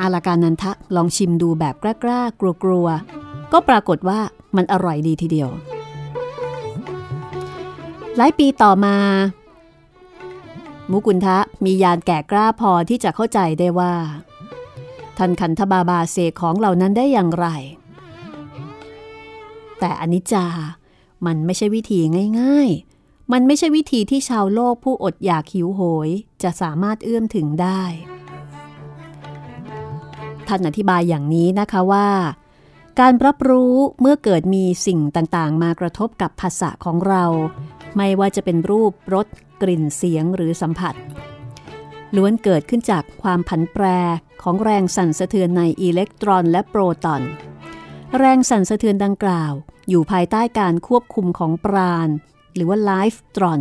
[0.00, 4.20] อาลาการนันทะลองชิมดูแบบกล้าๆ กลัวๆ ก็ปรากฏว่า
[4.56, 5.48] มันอร่อยดีทีเดียว
[8.16, 8.96] หลายปีต่อมา
[10.90, 13.94] มุกุลทะมียานแก่กล้าพอที่จะเข้าใจได้ว่า
[15.18, 17.46] ท่านขันธบาบาเสกของเหล่านั้นได้อย่างไร
[19.78, 20.46] แต่อนิจจา
[21.26, 22.00] มันไม่ใช่วิธี
[22.40, 26.08] ง่ายๆ มันไม่ใช่วิธีที่ชาวโลกผู้อดอยากหิวโหย
[26.42, 27.82] จะสามารถเอื้อมถึงได้
[30.48, 32.08] ท่านอธิบายอย่างนี้นะคะว่า
[33.00, 37.24] การรับรู้เมื่อเกิดมีสิ่งต่างๆ มากระทบกับภาษะของเรา
[37.96, 39.26] ไม่ว่าจะเป็นรูปรส
[39.62, 40.94] กลิ่นเสียงหรือสัมผัส
[42.16, 43.84] ล้วนเกิดขึ้นจากความผันแปร
[44.42, 47.22] ของแรงสั่นสะเทือนในอิเล็กตรอนและโปรตอน
[48.18, 49.52] แรงสั่นสะเทือนดังกล่าว
[49.88, 52.08] อยู่ภายใต้การควบคุมของปราณ
[52.54, 53.60] หรือว่าไลฟ์ตรอน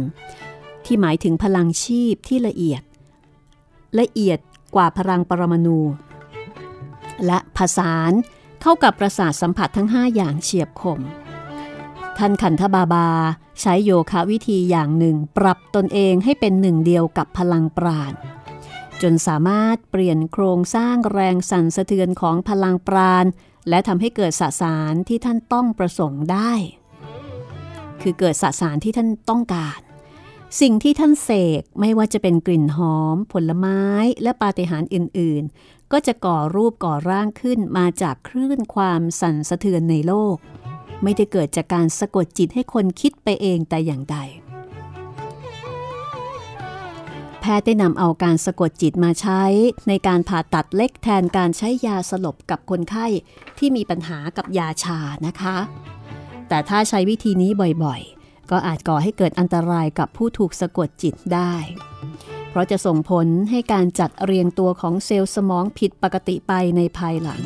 [0.85, 2.81] ที่หมายถึงพลังชีพที่ละเอียด
[3.99, 4.39] ละเอียด
[4.75, 5.79] กว่าพลังปรมาณู
[7.25, 8.11] และผสาน
[8.61, 10.99] เข้ากับประสาทสัมผัสทั้ง 5 อย่างเฉียบคม
[12.17, 13.09] ท่านขันธบาบา
[13.61, 18.13] ใช้โยคะวิธีอย่างหนึ่ง ปรับตนเองให้เป็นหนึ่งเดียวกับพลังปราณ
[19.01, 23.25] จนสามารถเปลี่ยนโครงสร้างแรงสั่นสะเทือนของพลังปราณ
[23.69, 26.53] และทำให้เกิดสสารที่ท่านต้องประสงค์ได้
[28.01, 29.79] คือเกิดสสารที่ท่านต้องการ
[30.61, 31.29] สิ่งที่ท่านเส
[31.61, 33.81] กไม่ว่าจะเป็นกลิ่นหอม ผลไม้
[34.23, 40.37] และปาฏิหาริย์อื่น ๆ ก็จะก่อรูปก่อร่างขึ้นมาจากคลื่นความสั่นสะเทือนในโลก
[41.03, 44.17] ไม่ได้เกิดจากการสะกดจิตให้คนคิดไปเองแต่อย่างใด
[47.41, 49.41] แพทย์ได้นำเอาการสะกดจิตมาใช้
[49.87, 53.07] ในการผ่าตัดเล็กแทนการใช้ยาสลบกับคนไข้
[53.57, 55.57] ที่มีปัญหากับยาชานะคะ
[56.49, 57.51] แต่ถ้าใช้วิธีนี้
[57.83, 61.53] บ่อยๆ ก็อาจก่อให้เกิดอันตรายกับผู้ถูกสะกดจิตได้
[62.49, 67.41] เพราะจะส่งผลให้การจัดเรียงตัวของเซลล์สมองผิดปกติไปในภายหลัง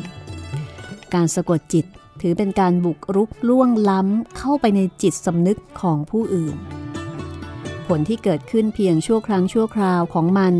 [1.14, 1.86] การสะกดจิต
[2.22, 6.56] ถือเป็นการบุกรุกล่วงล้ำเข้าไปในจิตสำนึกของผู้อื่น
[7.86, 10.54] ผลที่เกิดขึ้นเพียงชั่วครั้งชั่วคราวของมัน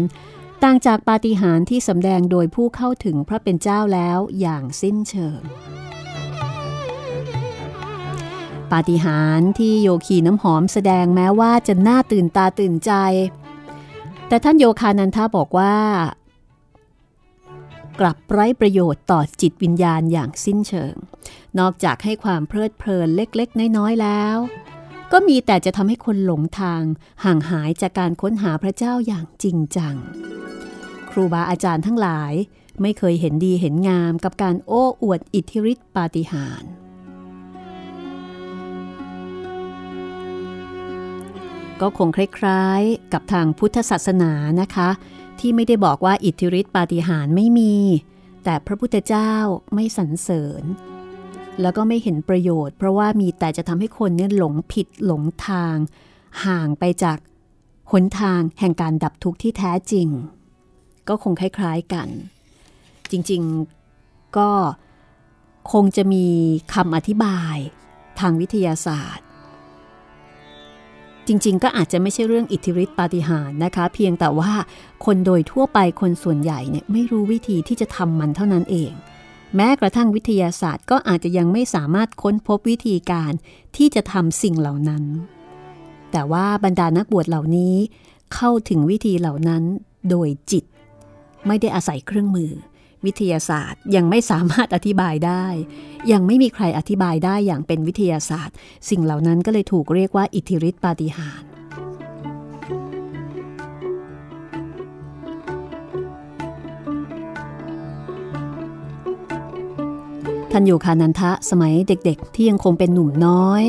[0.63, 5.41] ต่างจากปาฏิหาริย์ที่สำแดงโดยผู้เข้าถึงพระเป็นเจ้าแล้วอย่างสิ้นเชิง
[8.73, 12.93] ปาฏิหาริย์ที่โยคีน้ำหอมแสดงแม้ว่าจะน่าตื่นตาตื่นใจ
[14.29, 15.75] แต่ท่านโยคานันทาบอกว่า
[18.01, 20.95] กลับไร้ประโยชน์ต่อจิตวิญญาณอย่างสิ้นเชิง
[21.59, 24.37] นอกจากให้ความเพลิดเพลินเล็กๆ น้อยๆแล้ว
[25.13, 26.83] ก็มีแต่จะทำให้คนหลงทาง
[27.25, 29.95] ห่างหายจากการค้นหาพระเจ้าอย่างจริงจัง
[31.11, 32.33] ครูบาอาจารย์ทั้งหลาย
[32.83, 36.71] ไม่เคยเห็นดีเห็นงามกับการโอ้อวดอิทธิฤทธิปาฏิหาริย์
[41.81, 44.89] ก็คงคล้ายๆ กับทางพุทธศาสนานะคะ
[45.41, 47.74] ที่ไม่ได้บอกว่าอิทธิฤทธิปาฏิหาริย์ไม่มี
[48.45, 49.32] แต่พระพุทธเจ้า
[49.74, 50.62] ไม่สรรเสริญ
[51.61, 55.76] แล้วก็ไม่เห็นประโยชน์ เพราะว่ามีแต่จะทำให้คนเนี่ยหลงผิดหลงทาง
[56.45, 57.18] ห่างไปจาก
[57.93, 60.09] หนทางแห่งการดับทุกข์ที่แท้จริง
[61.09, 62.09] ก็คงคล้ายๆกัน
[63.11, 64.51] จริงๆก็
[65.72, 66.26] คงจะมี
[66.74, 67.57] คำอธิบาย
[68.20, 69.28] ทางวิทยาศาสตร์
[71.29, 74.53] จริง ๆ ก็อาจจะไม่ใช่เรื่องอิทธิฤทธิปาฏิหาริย์นะคะ เพียงแต่ว่า
[75.05, 78.93] คนโดยทั่วไปคนส่วนใหญ่เนี่ยไม่รู้วิธีที่จะทำมันเท่านั้นเอง
[79.57, 83.33] แม้กระทั่งวิทยาศาสตร์ก็อาจจะยังไม่สามารถค้นพบวิธีการ
[83.76, 85.05] ที่จะทำสิ่งเหล่านั้น
[86.12, 87.74] แต่ว่าบรรดานักบวชเหล่านี้
[88.35, 89.62] เข้าถึงวิธีเหล่านั้น
[90.11, 90.64] โดยจิต
[91.47, 92.51] ไม่ได้อาศัยเครื่องมือ
[93.07, 95.47] วิทยาศาสตร์ยังไม่สามารถอธิบายได้
[96.13, 98.57] ยังไม่มีใครอธิบายได้อย่างเป็นวิทยาศาสตร์
[98.91, 101.49] สิ่งเหล่านั้นก็เลยถูกเรียกว่าอิทธิฤทธิปาฏิหาริย์
[110.51, 113.63] ท่านอยู่คานันทะสมัยเด็กๆ ที่ยังคงเป็นหนุ่มน้อย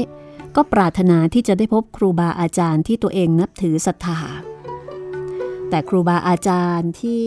[0.55, 4.19] ก็ปรารถนาที่จะได้พบครูบาอาจารย์ที่ตัวเองนับถือศรัทธา
[5.69, 7.25] แต่ครูบาอาจารย์ที่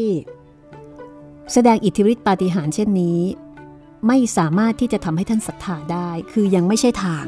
[1.52, 3.20] แสดงอิทธิฤทธิปาฏิหาริย์เช่นนี้
[4.06, 7.26] ไม่สามารถที่จะทำให้ท่านศรัทธาได้ คือยังไม่ใช่ทาง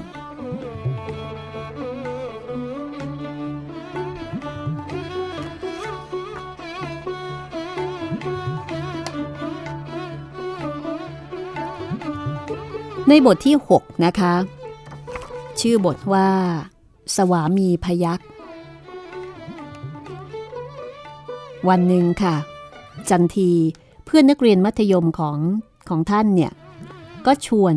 [13.08, 14.34] ในบทที่ 6 นะคะ
[15.60, 16.28] ชื่อบทว่า
[17.16, 18.26] สวามีพยักษ์
[21.68, 22.36] วันหนึ่งค่ะ
[23.10, 23.50] จันที
[24.04, 25.36] เพื่อนนักเรียนมัธยมของ
[25.88, 26.52] ของท่านเนี่ย
[27.26, 27.74] ก็ชวน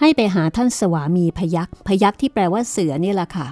[0.00, 3.46] ให้ไปหาท่านสวามีพยักษ์พยักษ์ที่แปลว่าเสือนี่แหละค่ะ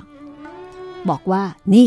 [1.09, 1.43] บอกว่า
[1.75, 1.87] นี่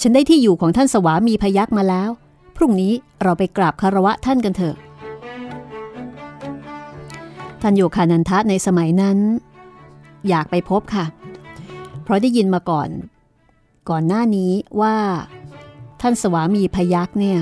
[0.00, 2.10] ฉันได้ที่อยู่ของท่านสวามีพยักษ์มาแล้ว
[2.56, 2.92] พรุ่งนี้
[3.22, 4.76] เราไปกราบคารวะท่านกันเถอะ
[7.62, 9.18] ท่านโยคานันทะในสมัยนั้น
[10.28, 11.04] อยากไปพบค่ะ
[12.02, 12.88] เพราะได้ยินมาก่อน
[13.88, 14.96] ก่อนหน้านี้ว่า
[16.00, 17.40] ท่านสวามีพยักษ์เนี่ย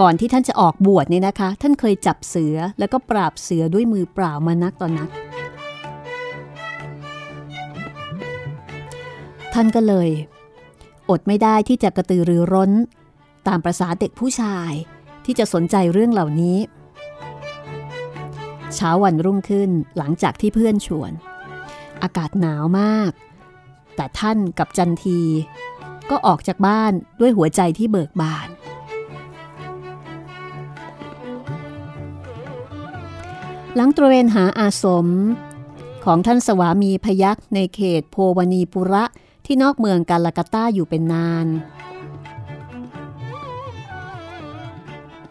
[0.00, 5.08] ก่อนที่ท่านจะออกบวชเนี่ยนะคะ ท่านเคยจับเสือแล้วก็ปราบเสือด้วยมือเปล่ามานักต่อนนัก
[9.54, 10.08] ท่านก็เลย
[11.10, 12.72] อดไม่ได้ที่จะกระตือรือร้น
[13.48, 14.72] ตามประษาเด็กผู้ชาย
[15.24, 16.58] ที่จะสนใจเรื่องเหล่านี้
[18.74, 21.12] เช้าวันรุ่งขึ้นหลังจากที่เพื่อนชวน
[22.02, 23.10] อากาศหนาวมาก
[23.96, 25.20] แต่ท่านกับจันที
[26.10, 28.48] ก็ออกจากบ้านด้วยหัวใจที่เบิกบาน
[33.76, 35.08] หลังตระเวนหาอาสม
[36.04, 39.04] ของท่านสวามีพยักในเขตโพวณีปุระ
[39.46, 41.46] ที่นอกเมืองกาลากาต้าอยู่เป็นนาน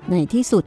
[0.09, 0.63] ในที่สุด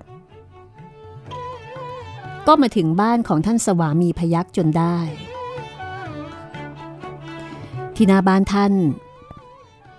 [2.46, 4.98] ก็มาถึงบ้านของท่านสวามีพยักจนได้
[7.96, 8.72] ที่หน้าบ้านท่าน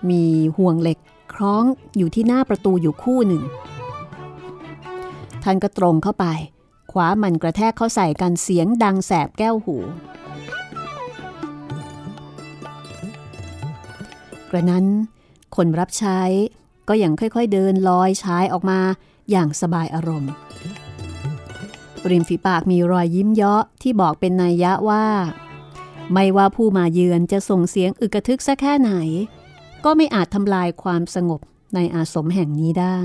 [0.09, 0.23] มี
[0.57, 0.99] ห่วงเหล็ก
[1.33, 1.63] คล้อง
[1.97, 3.43] อยู่ที่หน้าประตูอยู่คู่หนึ่ง
[5.43, 6.27] ท่านก็ตรงเข้าไป
[6.91, 9.77] คว้ามันกระแทกเข้าใส่กันเสียงดังแสบแก้วหู
[14.49, 14.85] กระนั้น
[15.55, 16.21] คนรับใช้
[16.89, 18.79] ก็ยังค่อยๆเดินลอยชายออกมา
[19.31, 20.31] อย่างสบายอารมณ์
[22.09, 25.05] ริมฝีปากมีรอยยิ้มเยาะที่บอกเป็นนัยยะว่า
[26.13, 28.91] ไม่ว่าผู้มาเยือนจะส่งเสียงอึกกระทึกสักแค่ไหน
[29.85, 31.41] ก็ไม่อาจทำลายความสงบ
[31.75, 32.99] ในอาสมแห่งนี้ได้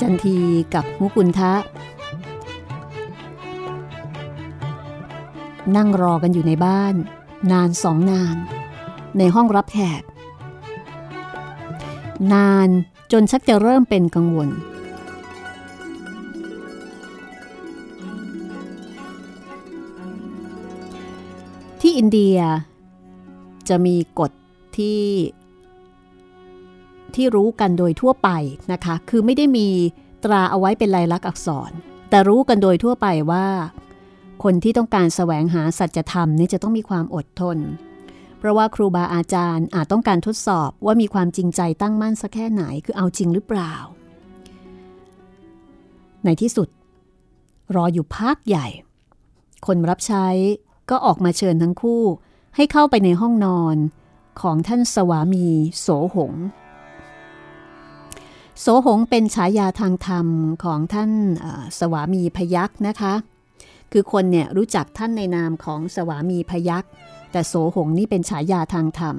[0.00, 0.38] จันที
[0.74, 1.54] กับมุกุลทะ
[5.76, 6.94] นั่งรอกันอยู่ในบ้าน
[7.52, 8.36] นานสองนาน
[9.18, 10.02] ในห้องรับแขก
[12.32, 12.68] นาน
[13.12, 14.48] จนชักจะเริ่มเป็นกังวล
[21.80, 22.38] ที่อินเดีย
[23.68, 24.30] จะมีกฎ
[24.76, 25.00] ที่
[27.16, 28.28] ที่รู้กันโดยทั่วไป
[28.72, 29.68] นะคะ คือไม่ได้มี
[30.24, 31.70] ตราเอาไว้เป็นลายลักษณ์อักษร
[32.10, 33.46] แต่รู้กันโดยทั่วไปว่า
[34.42, 37.58] คนที่ต้องการแสวงหาสัจธรรมนี่จะต้องมีความอดทน
[38.38, 43.74] เพราะว่าครูบาอาจารย์อาจต้องการทดสอบว่ามีความจริงใจตั้งมั่นสักแค่ไหนคือเอาจริงหรือเปล่า
[46.24, 46.68] ในที่สุด
[47.74, 48.66] รออยู่พักใหญ่
[49.66, 50.26] คนรับใช้
[50.90, 52.02] ก็ออกมาเชิญทั้งคู่
[52.56, 53.76] ให้เข้าไปในห้องนอน
[54.40, 55.46] ของท่านสวามี
[55.80, 56.32] โสหง
[58.60, 60.26] โสหงเป็นฉายาทางธรรม
[60.64, 61.10] ของท่าน
[61.78, 63.14] สวามีพยักษ์นะคะ
[63.92, 66.90] คือคนเนี่ยรู้จักท่านในนามของสวามีพยักษ์
[67.32, 69.16] แต่โสหงนี่เป็นฉายาทางธรรม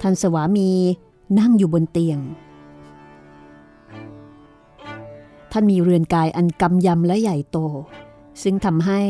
[0.00, 0.70] ท่านสวามี
[1.38, 2.18] นั่งอยู่บนเตียง
[5.52, 7.58] ท่านมีเรือนกายอันกำยำและใหญ่โต
[8.42, 9.00] ซึ่งทำให้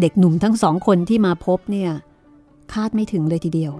[0.00, 1.90] เด็กหนุ่มทั้งสองคนที่มาพบเนี่ย
[2.72, 3.72] คาดไม่ถึงเลยทีเดียว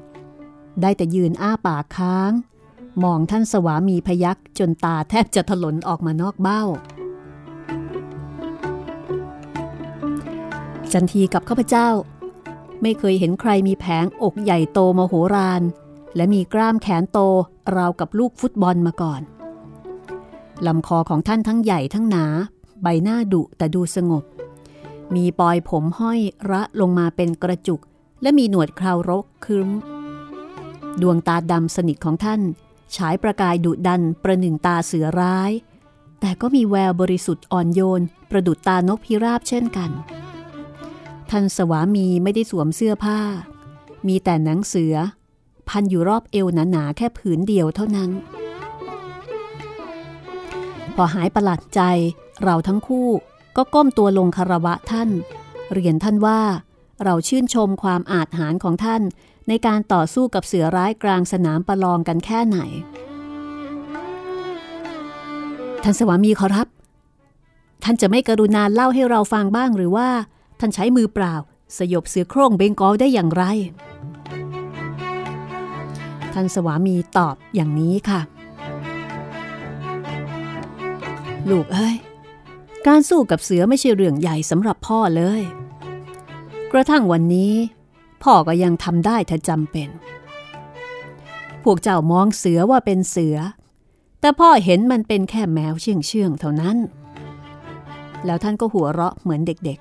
[0.80, 2.32] ได้แต่ยืนอ้าปากค้าง
[3.04, 6.62] มองท่านสวามีพยักจนตาแทบจะถลนออกมานอกเบ้า
[10.92, 11.88] จันทีกับข้าพเจ้า
[12.82, 15.62] ไม่เคยเห็นใครมีแผงอกใหญ่โตมโหฬาร
[16.16, 17.18] และมีกล้ามแขนโต
[17.76, 19.22] ราวกับลูกฟุตบอลมาก่อน
[20.66, 22.24] ลำคอของท่านทั้งใหญ่ทั้งหนา
[22.82, 24.24] ใบหน้าดุแต่ดูสงบ
[25.14, 26.20] มีปลอยผมห้อย
[26.50, 27.80] ระลงมาเป็นกระจุก
[28.22, 29.68] และมีหนวดเคราวรกครึ้ม
[31.02, 32.40] ดวงตาดำสนิทของท่าน
[32.96, 35.52] ฉายประกายดุดันประหนึ่งตาเสือร้าย
[36.20, 39.90] แต่ก็มีแววบริสุทธิ์อ่อนโยน ประดุดตานกพิราบเช่นกัน
[41.30, 43.20] ท่านสวามีไม่ได้สวมเสื้อผ้า
[44.06, 44.94] มีแต่หนังเสือ
[45.68, 48.10] พันอยู่รอบเอวหนาๆแค่ผืนเดียวเท่านั้น
[50.94, 51.80] พอหายประหลาดใจ
[52.42, 53.08] เราทั้งคู่
[53.56, 55.10] ก็ก้มตัวลงคารวะท่าน
[55.72, 56.40] เรียนท่านว่า
[57.04, 59.02] เราชื่นชมความอาจหารของท่าน
[59.48, 62.58] ในการต่อสู้กับเสือร้ายกลางสนามประลองกันแค่ไหน
[65.82, 66.68] ท่านสวามีขอรับ
[67.84, 70.08] ท่านจะไม่กรุณาเล่าให้เราฟังบ้างหรือว่า
[70.60, 71.34] ท่านใช้มือเปล่า
[71.78, 73.44] สยบเสือโคร่งเบงกอลได้อย่างไร
[76.34, 78.20] ท่านสวามีตอบอย่างนี้ค่ะ
[81.50, 81.96] ลูกเอ้ย
[82.86, 85.42] การสู้กับเสือไม่ใช่เรื่องใหญ่สำหรับพ่อเลย
[86.72, 87.54] กระทั่งวันนี้
[88.26, 89.88] พ่อก็ยังทำได้ถ้าจำเป็น
[91.64, 93.36] พวกเจ้ามองเสือว่าเป็นเสือ
[94.20, 96.76] แต่พ่อเห็นมันเป็นแค่แมวเชื่องเชื่องเท่านั้น
[98.26, 99.78] แล้วท่านก็หัวเราะเหมือนเด็ก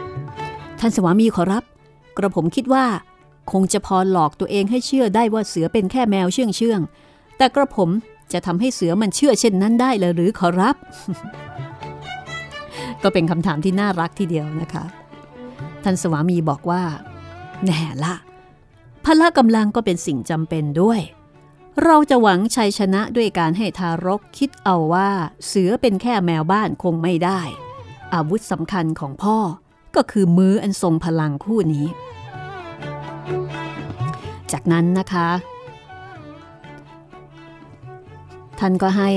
[0.00, 1.64] ๆ ท่านสวามีขอรับ
[2.16, 2.84] กระผมคิดว่า
[3.52, 6.80] คงจะพอหลอกตัวเองให้เชื่อได้ว่าเสือเป็นแค่แมวเชื่องเชื่อง
[7.36, 7.90] แต่กระผม
[8.32, 10.76] จะทำให้เสือมันเชื่อเช่นนั้นได้เลยหรือขอรับ
[13.02, 14.84] ก็เป็นคำถามที่น่ารักทีเดียวนะคะ
[15.84, 16.82] ท่านสวามีบอกว่า
[17.64, 18.14] แน่ละ
[19.04, 21.00] พละกำลังก็เป็นสิ่งจำเป็นด้วย
[21.84, 25.10] เราจะหวังชัยชนะด้วยการให้ทารกคิดเอาว่า
[25.46, 27.40] เสือเป็นแค่แมวบ้านคงไม่ได้
[28.14, 29.38] อาวุธสำคัญของพ่อ
[29.96, 31.86] ก็คือมืออันทรงพลังคู่นี้
[34.52, 35.28] จากนั้นนะคะ
[38.58, 39.10] ท่านก็ให้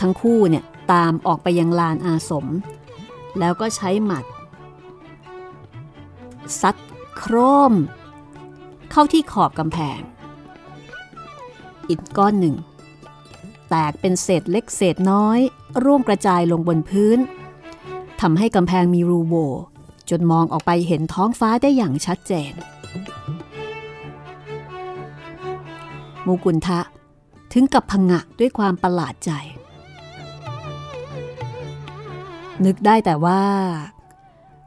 [0.00, 2.46] ทั้งคู่เนี่ยตามออกไปยังลานอาสม
[3.38, 4.24] แล้วก็ใช้หมัด
[6.60, 6.76] ซัด
[7.16, 7.34] โคร
[7.70, 7.72] ม
[8.90, 10.00] เข้าที่ขอบกำแพง
[11.88, 12.56] อิฐก้อนหนึ่ง
[13.68, 15.38] แตกเป็นเศษเล็กเศษน้อย
[15.84, 17.18] ร่วงกระจายลงบนพื้น
[18.20, 19.34] ทำให้กำแพงมีรูโหว
[20.10, 22.52] จนมองออกไปเห็นท้องฟ้าได้อย่างชัดเจน
[26.26, 26.80] มูกุนทะ
[27.52, 29.32] ถึงกับพงะด้วยความประหลาดใจ
[32.64, 33.42] นึกได้แต่ว่า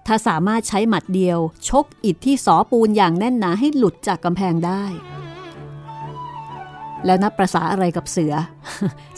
[0.08, 1.40] ถ้าสามารถใช้หมัดเดียว
[1.70, 4.84] ชกอิฐที่สอปูนอย่างแน่นหนาให้หลุดจากกำแพงได้
[7.06, 8.34] แล้วนับประษาอะไรกับเสือ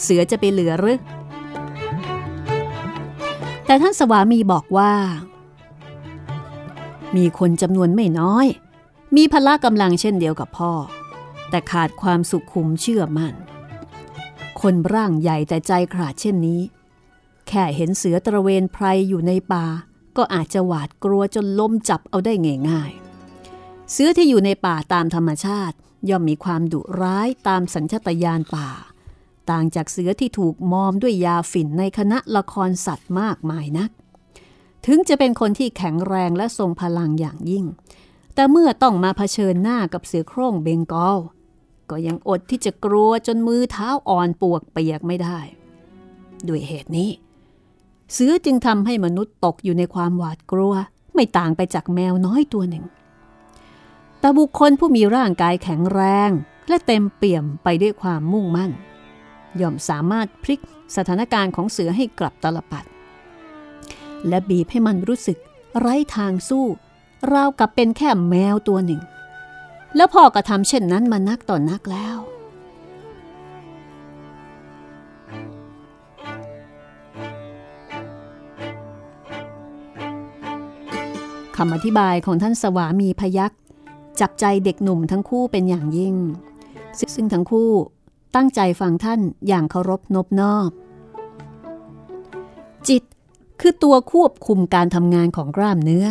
[0.03, 0.99] เสือจะไปเหลือหรือ
[3.65, 4.91] แต่ท่านสวามีบอกว่า
[7.15, 8.47] มีคนจำนวนไม่น้อย
[9.15, 10.71] มีพละกำลังเช่นเดียวกับพ่อ
[11.49, 13.35] แต่ขาดความสุขุมเชื่อมัน่น
[14.61, 16.61] คนร่างใหญ่แต่ใจขาดเช่นนี้
[17.47, 19.65] แค่เห็นเสือตระเวนไพรอยู่ในป่า
[20.17, 22.33] ก็อาจจะหวาดกลัวจนล้มจับเอาได้
[22.69, 25.75] ง่ายๆ เสือที่อยู่ในป่าตามธรรมชาติ
[26.09, 28.69] ย่อมมีความดุร้ายตามสัญชาตญาณป่า
[29.49, 33.89] ต่างจากเสือที่ถูกมอมด้วยยาฝิ่นในคณะละครสัตว์มากมายนัก
[34.85, 37.65] ถึงจะเป็นคนที่แข็งแรงและทรงพลังอย่างยิ่ง
[38.35, 41.19] แต่เมื่อต้องมาเผชิญหน้ากับเสือโคร่งเบงกอล
[41.89, 45.39] ก็ยังอดที่จะกลัวจนมือเท้าอ่อนปวกเปียกไม่ได้
[46.47, 47.09] ด้วยเหตุนี้
[48.17, 50.73] เสือจึงทำให้มนุษย์ตกอยู่ในความหวาดกลัว
[51.13, 52.85] ไม่ต่างไปจากแมวน้อยตัวหนึ่ง
[54.19, 56.29] แต่บุคคลผู้มีร่างกายแข็งแรง
[56.67, 58.71] และเต็มเปี่ยมไปด้วยความมุ่งมั่น
[59.61, 60.61] ย่อมสามารถพลิก
[60.95, 62.85] สถานการณ์ของเสือให้กลับตลปัด
[64.27, 65.37] และบีบให้มันรู้สึก
[65.79, 66.65] ไร้ทางสู้
[67.33, 69.01] ราวกับเป็นแค่แมวตัวหนึ่ง
[69.95, 72.17] แล้วพอก็ทำเช่นนั้นมานักต่อนนักแล้ว
[81.57, 83.59] คำอธิบายของท่านสวามีพยักษ์
[84.19, 86.15] จับใจเด็กหนุ่มทั้งคู่เป็นอย่างยิ่ง
[87.15, 87.71] ซึ่งทั้งคู่
[88.35, 90.69] ตั้งใจฟังท่านอย่างเคารพนบนอบ
[92.87, 93.03] จิต
[93.59, 96.07] คือตัวควบคุมการทำงานของกล้ามเนื้อ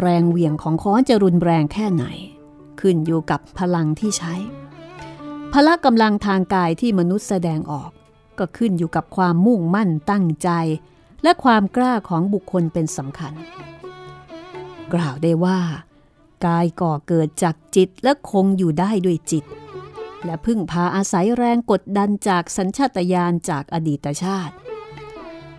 [0.00, 2.04] แรงเหวี่ยงของค้อนจะรุนแรงแค่ไหน
[2.80, 4.34] ขึ้นอยู่กับพลังที่ใช้
[5.52, 7.90] พละกำลังทางกายที่มนุษย์แสดงออก
[8.38, 10.50] ก็ขึ้นอยู่กับความมุ่งมั่นตั้งใจ
[11.22, 13.32] และความกล้าของบุคคลเป็นสำคัญ
[14.94, 15.60] กล่าวได้ว่า
[16.46, 19.44] กายก่อเกิดจากจิตและคงอยู่ได้ด้วยจิต
[20.24, 24.54] และพึ่งพาอาศัยแรงกดดันจากสัญชาตญาณจากอดีตชาติ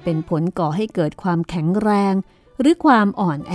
[0.03, 2.13] เป็นผลก่อให้เกิดความแข็งแรง
[2.59, 3.53] หรือความอ่อนแอ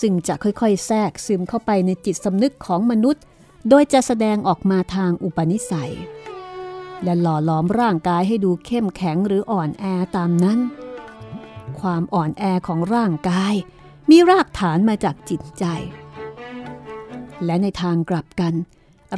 [0.00, 3.22] ซึ่งจะค่อยๆ แทรกซึมเข้าไปในจิตสำนึกของมนุษย์
[3.68, 5.92] โดยจะแสดงออกมาทางอุปนิสัย
[7.02, 9.84] และหล่อหลอมร่างกายให้ดูเข้มแข็งหรืออ่อนแอ
[10.16, 10.58] ตามนั้น
[11.80, 13.54] ความอ่อนแอของร่างกาย
[14.10, 15.64] มีรากฐานมาจากจิตใจ
[17.44, 18.54] และในทางกลับกัน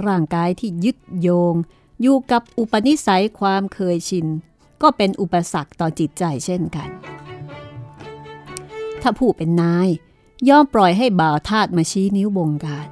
[0.07, 1.55] ร่างกายที่ยึดโยง
[2.03, 4.26] อยู่กับอุปนิสัยความเคยชิน
[4.82, 6.88] ก็เป็นอุปสรรคต่อจิตใจเช่นกัน
[9.03, 9.88] ถ้าผู้เป็นนาย
[10.49, 12.88] ย่อมปล่อยให้บ่าวทาสมาชี้นิ้วบงการ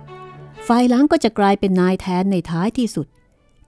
[0.66, 3.07] ฝ่ายหลังก็จะกลายเป็นนายแทนในท้ายที่สุด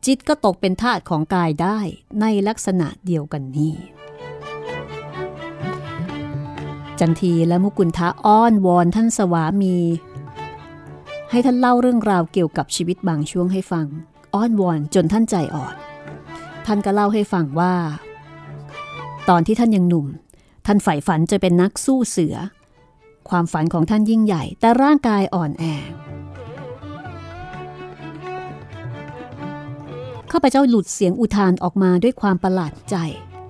[0.07, 1.79] จิตก็ตกเป็นทาสของกายได้
[2.21, 3.75] ในลักษณะเดียวกันนี้
[7.01, 9.77] จันทีและมุกุลทะอ้อนวอนท่านสวามี
[11.31, 13.87] ให้ท่านเล่าเรื่องราวเกี่ยวกับชีวิตบางช่วงให้ฟัง
[14.35, 15.75] อ้อนวอนจนท่านใจอ่อน
[16.67, 17.75] ท่านก็เล่าให้ฟังว่า
[19.29, 20.07] ตอนที่ท่านยังหนุ่ม
[20.67, 22.37] ท่านใฝ่ฝันจะเป็นนักสู้เสือ
[23.29, 25.65] ความฝันของท่านยิ่งใหญ่ แต่ร่างกายอ่อนแอ
[30.33, 32.97] ข้าพเจ้าหลุดเสียงอุทานออกมาด้วยความประหลาดใจ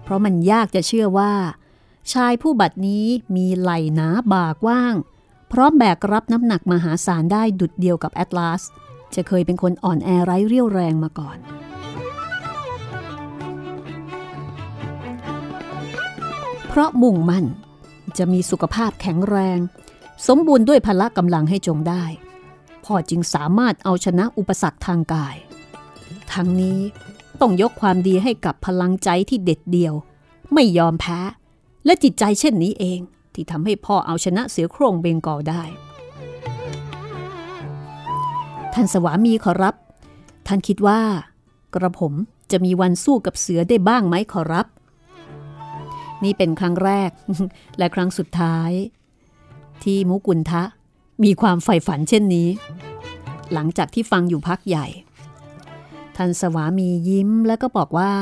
[0.03, 1.32] เพราะมันยากจะเชื่อว่า
[2.11, 4.95] ชายผู้บัดนี้มีไหล่หนาบ่ากว้าง
[5.53, 8.63] พร้อมแบกรับน้ำหนักมหาศาลได้ดุดเดียวกับแอตลาส
[9.15, 11.39] จะเคยเป็นคนอ่อนแอไร้เรี่ยวแรงมาก่อน
[16.69, 17.47] เพราะมุ่งมั่น
[18.19, 19.59] จะมีสุขภาพแข็งแรง
[20.27, 22.05] สมบูรณ์ด้วยพละกำลังให้จงได้
[22.85, 25.37] พ่อจึงสามารถเอาชนะอุปสรรคทางกาย
[26.33, 26.79] ทั้งนี้
[27.41, 29.95] ต้องยกความดีให้กับพลังใจที่เด็ดเดี่ยว
[30.55, 31.21] ไม่ยอมแพ้
[31.85, 33.01] และจิตใจเช่นนี้เอง
[33.35, 35.62] ที่ทำให้พ่อเอาชนะเสือโครงเบงกอลได้
[38.72, 39.74] ท่านสวามีขอรับ
[40.47, 41.01] ท่านคิดว่า
[41.74, 42.12] กระผม
[42.51, 44.66] จะมีวันสู้กับเสือได้บ้างไหมขอรับ
[46.24, 47.11] นี่เป็นครั้งแรก
[47.78, 48.70] และครั้งสุดท้าย
[49.83, 50.62] ที่มุกุลทะ
[51.24, 52.49] มีความใฝ่ฝันเช่นนี้
[53.53, 54.87] หลังจากที่ฟังอยู่พักใหญ่
[56.16, 58.12] ท่านสวามียิ้มแล้วก็บอกว่า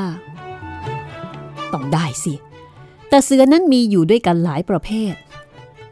[1.73, 2.33] ต้องได้สิ
[3.13, 5.13] แต่เสือนั้นมีอยู่ด้วยกันหลายประเภท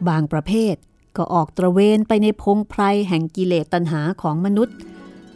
[0.08, 0.74] บางประเภท
[1.16, 4.76] ก็ออกตระเวนไปในพงไพรแห่งกิเลสตัณหาของมนุษย์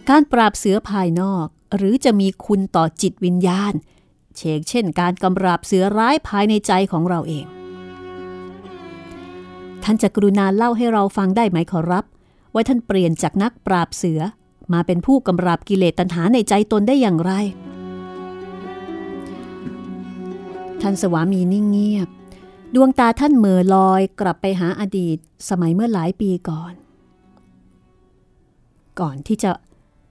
[0.09, 3.73] การปราบเสือภายนอก หรือจะมีคุณต่อจิตวิญญาณ
[4.37, 7.47] เชกเช่นการกำราบเสือร้ายภายในใจของเราเอง
[9.83, 12.05] ท่านจะกรุณาเล่าให้เราฟังได้ไหมขอรับ
[12.55, 14.21] ว่าท่านเปลี่ยนจากนักปราบเสือ
[14.73, 17.33] มาเป็นผู้กำราบกิเลสตัณหาในใจตนได้อย่างไร
[20.81, 22.09] ท่านสวามีนิ่งเงียบ
[22.75, 25.19] ดวงตาท่านเหม่อลอยกลับไปหาอดีต
[25.49, 26.75] สมัยเมื่อหลายปีก่อน
[29.01, 29.51] ก่อนที่จะ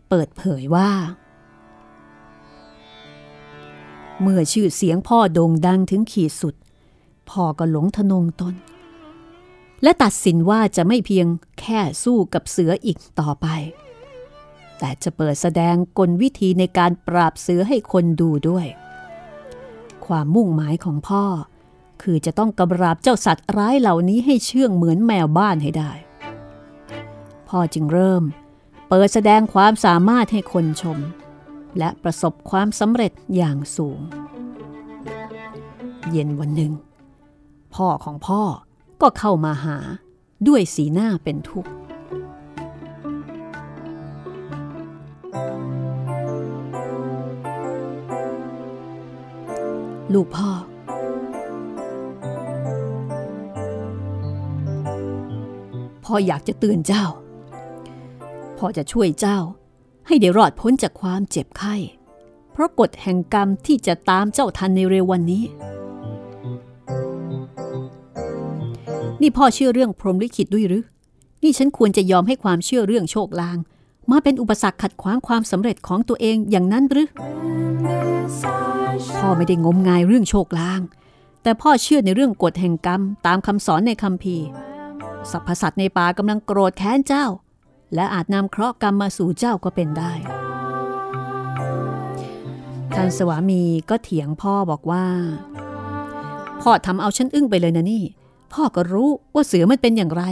[0.09, 0.91] เปิดเผยว่า
[4.22, 6.55] เมื่อชื่อเสียงพ่อโด่งดังถึงขีดสุด
[7.30, 8.55] พ่อก็หลงทะนงตน
[9.84, 11.28] และตัดสินว่าจะไม่เพียง
[11.59, 13.47] แค่สู้กับเสืออีกต่อไป
[14.78, 18.66] แต่จะเปิดแสดงกลวิธีในการปราบเสือให้คนดูด้วย
[20.08, 21.26] ความมุ่งหมายของพ่อ
[22.01, 25.91] คือจะต้องกำราบเจ้าสัตว์ร้ายเหล่านี้ให้เชื่องเหมือนแมวบ้านให้ได้
[27.49, 28.24] พ่อจึงเริ่ม
[28.89, 30.99] เปิดแสดงความสามารถให้คนชม
[31.78, 33.99] และประสบความสำเร็จอย่างสูง
[36.12, 36.74] เย็นวันหนึ่ง
[37.76, 38.43] พ่อของพ่อ
[39.01, 39.78] ก็เข้ามาหา
[40.47, 41.72] ด้วยสีหน้าเป็นทุกข์
[50.14, 50.49] ลูกพ่อ
[56.04, 57.06] พ่ออยากจะเตือนเจ้า
[58.58, 59.39] พ่อจะช่วยเจ้า
[60.08, 61.76] ให้ได้รอดพ้นจากความเจ็บไข้
[62.51, 65.43] เพราะกฎแห่งกรรมที่จะตามเจ้าทันในเร็ววันนี้
[69.22, 70.84] นี่พ่อเชื่อเรื่องพรหมลิขิตด้วยหรือ
[71.43, 73.58] นี่ฉันควรจะยอมให้ความเชื่อเรื่องโชคลาง
[74.12, 77.08] มาเป็นอุปสรรคขัดขวางความสำเร็จของตัวเองอย่างนั้นหรือ
[79.18, 80.82] พ่อไม่ได้งมงายเรื่องโชคลาง
[81.43, 84.45] แต่พ่อเชื่อในเรื่องกฎแห่งกรรมตามคำสอนในคัมภีร์
[85.32, 87.26] สรรพสัตว์ในป่ากำลังโกรธแค้นเจ้า
[87.95, 90.14] และอาจนำเคราะห์กรรมมาสู่เจ้าก็เป็นได้
[92.95, 95.06] ท่านสวามีก็เถียงพ่อบอกว่า
[96.62, 98.04] พ่อทำเอาฉันอึ้งไปเลยนะนี่
[98.54, 100.24] พ่อก็รู้ว่าเสือมันเป็นอย่างไร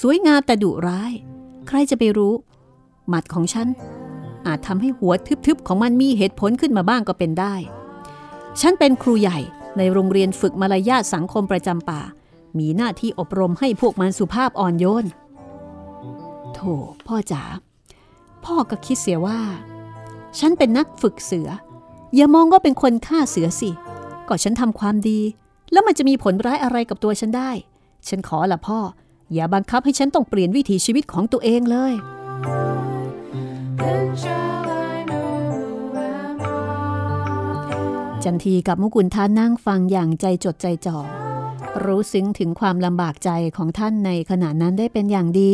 [0.00, 1.12] สวยงามแต่ดุร้าย
[1.68, 2.34] ใครจะไปรู้
[3.08, 3.68] หมัดของฉัน
[4.46, 5.12] อาจทำให้หัว
[5.46, 7.54] ทึบๆของมันมีเหตุผลขึ้นมาบ้างก็เป็นได้
[8.60, 9.38] ฉันเป็นครูใหญ่
[9.76, 12.00] ในโรงเรียนฝึกมารยาทสังคมประจำป่า
[12.58, 15.06] มีหน้าที่อบรมให้พวกมันสุภาพอ่อนโยน
[16.54, 16.60] โถ
[17.06, 17.42] พ่อจ๋า
[18.44, 19.40] พ่อก็คิดเสียว่า
[20.38, 21.48] ฉันเป็นนักฝึกเสือ
[22.14, 23.70] อย่ามองว่าเป็นคนฆ่าเสือสิ
[24.28, 25.20] ก็ฉันทำความดี
[25.72, 27.50] แล้วมันจะมีผลร้ายอะไรกับตัวฉันได้
[28.08, 28.78] ฉันขอละพ่อ
[29.34, 31.92] อย่าบังคับให้ฉันต้องเปลี่ยนวิถีชีวิตของตัวเองเลย
[38.24, 40.98] จันทีกับมุกุลท่านนั่งฟังอย่างใจจดใจจ่อ
[41.84, 45.52] รู้ซึ้งถึงความลำบากใจของท่านในขณะนั้นได้เป็นอย่างดี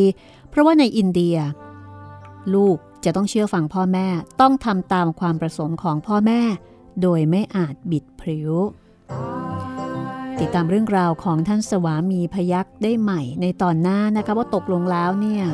[0.49, 1.37] เพราะว่าในอินเดีย
[2.55, 4.07] ลูกจะต้องเชื่อฟังพ่อแม่
[4.41, 6.41] ต้องทำตามความประสงค์ของพ่อแม่
[7.03, 8.53] โดยไม่อาจบิดพริ้ว
[10.41, 15.45] ติดตามเรื่องราวของท่านสวามีพยักได้ใหม่ในตอนหน้านะคะว่าตกลงแล้วเนี่ย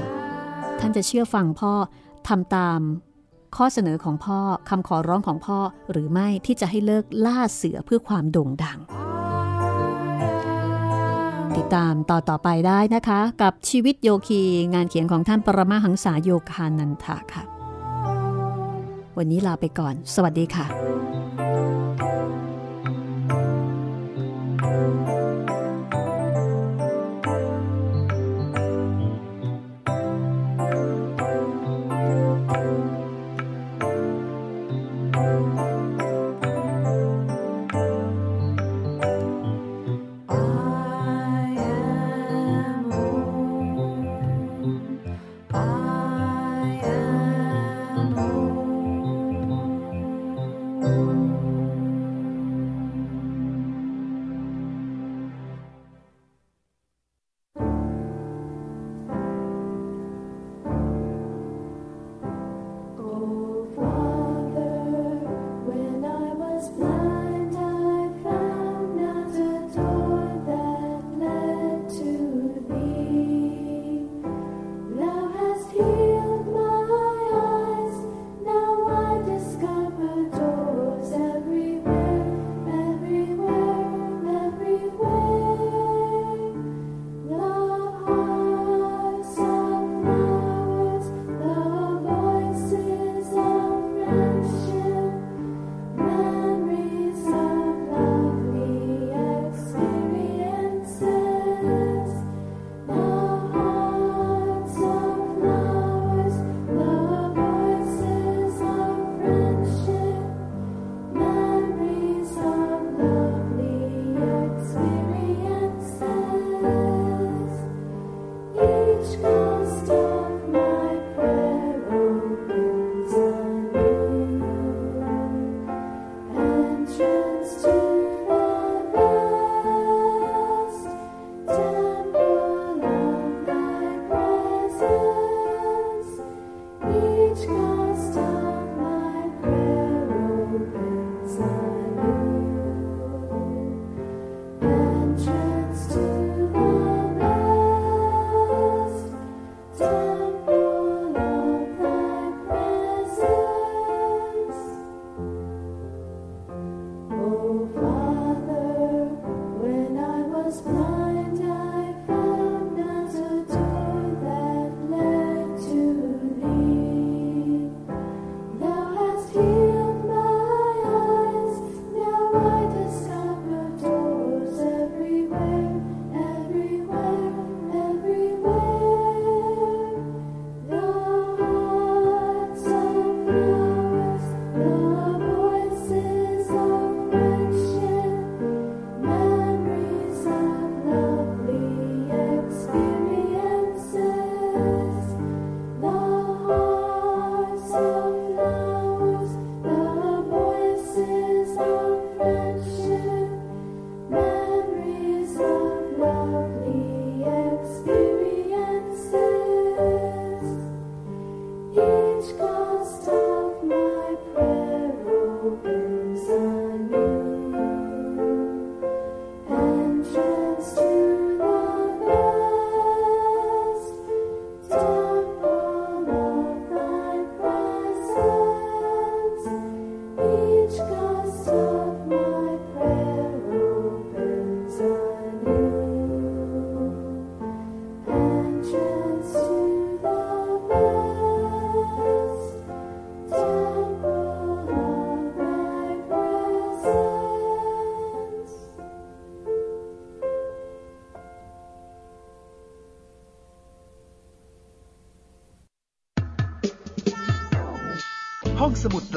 [0.78, 1.72] ท่านจะเชื่อฟังพ่อ
[2.28, 2.80] ทำตาม
[3.56, 5.58] ข้อเสนอของพ่อคำขอร้องของพ่อ
[5.90, 8.78] หรือไม่ที่จะให้เลิกล่าเสือเพื่อความโด่งดัง
[11.56, 14.42] ติดตามต่อต่อไปได้นะคะ กับชีวิตโยคี
[14.74, 17.42] งานเขียนของท่านปรมาหังษาโยคานันทะค่ะ
[19.18, 20.66] วันนี้ลาไปก่อน สวัสดีค่ะ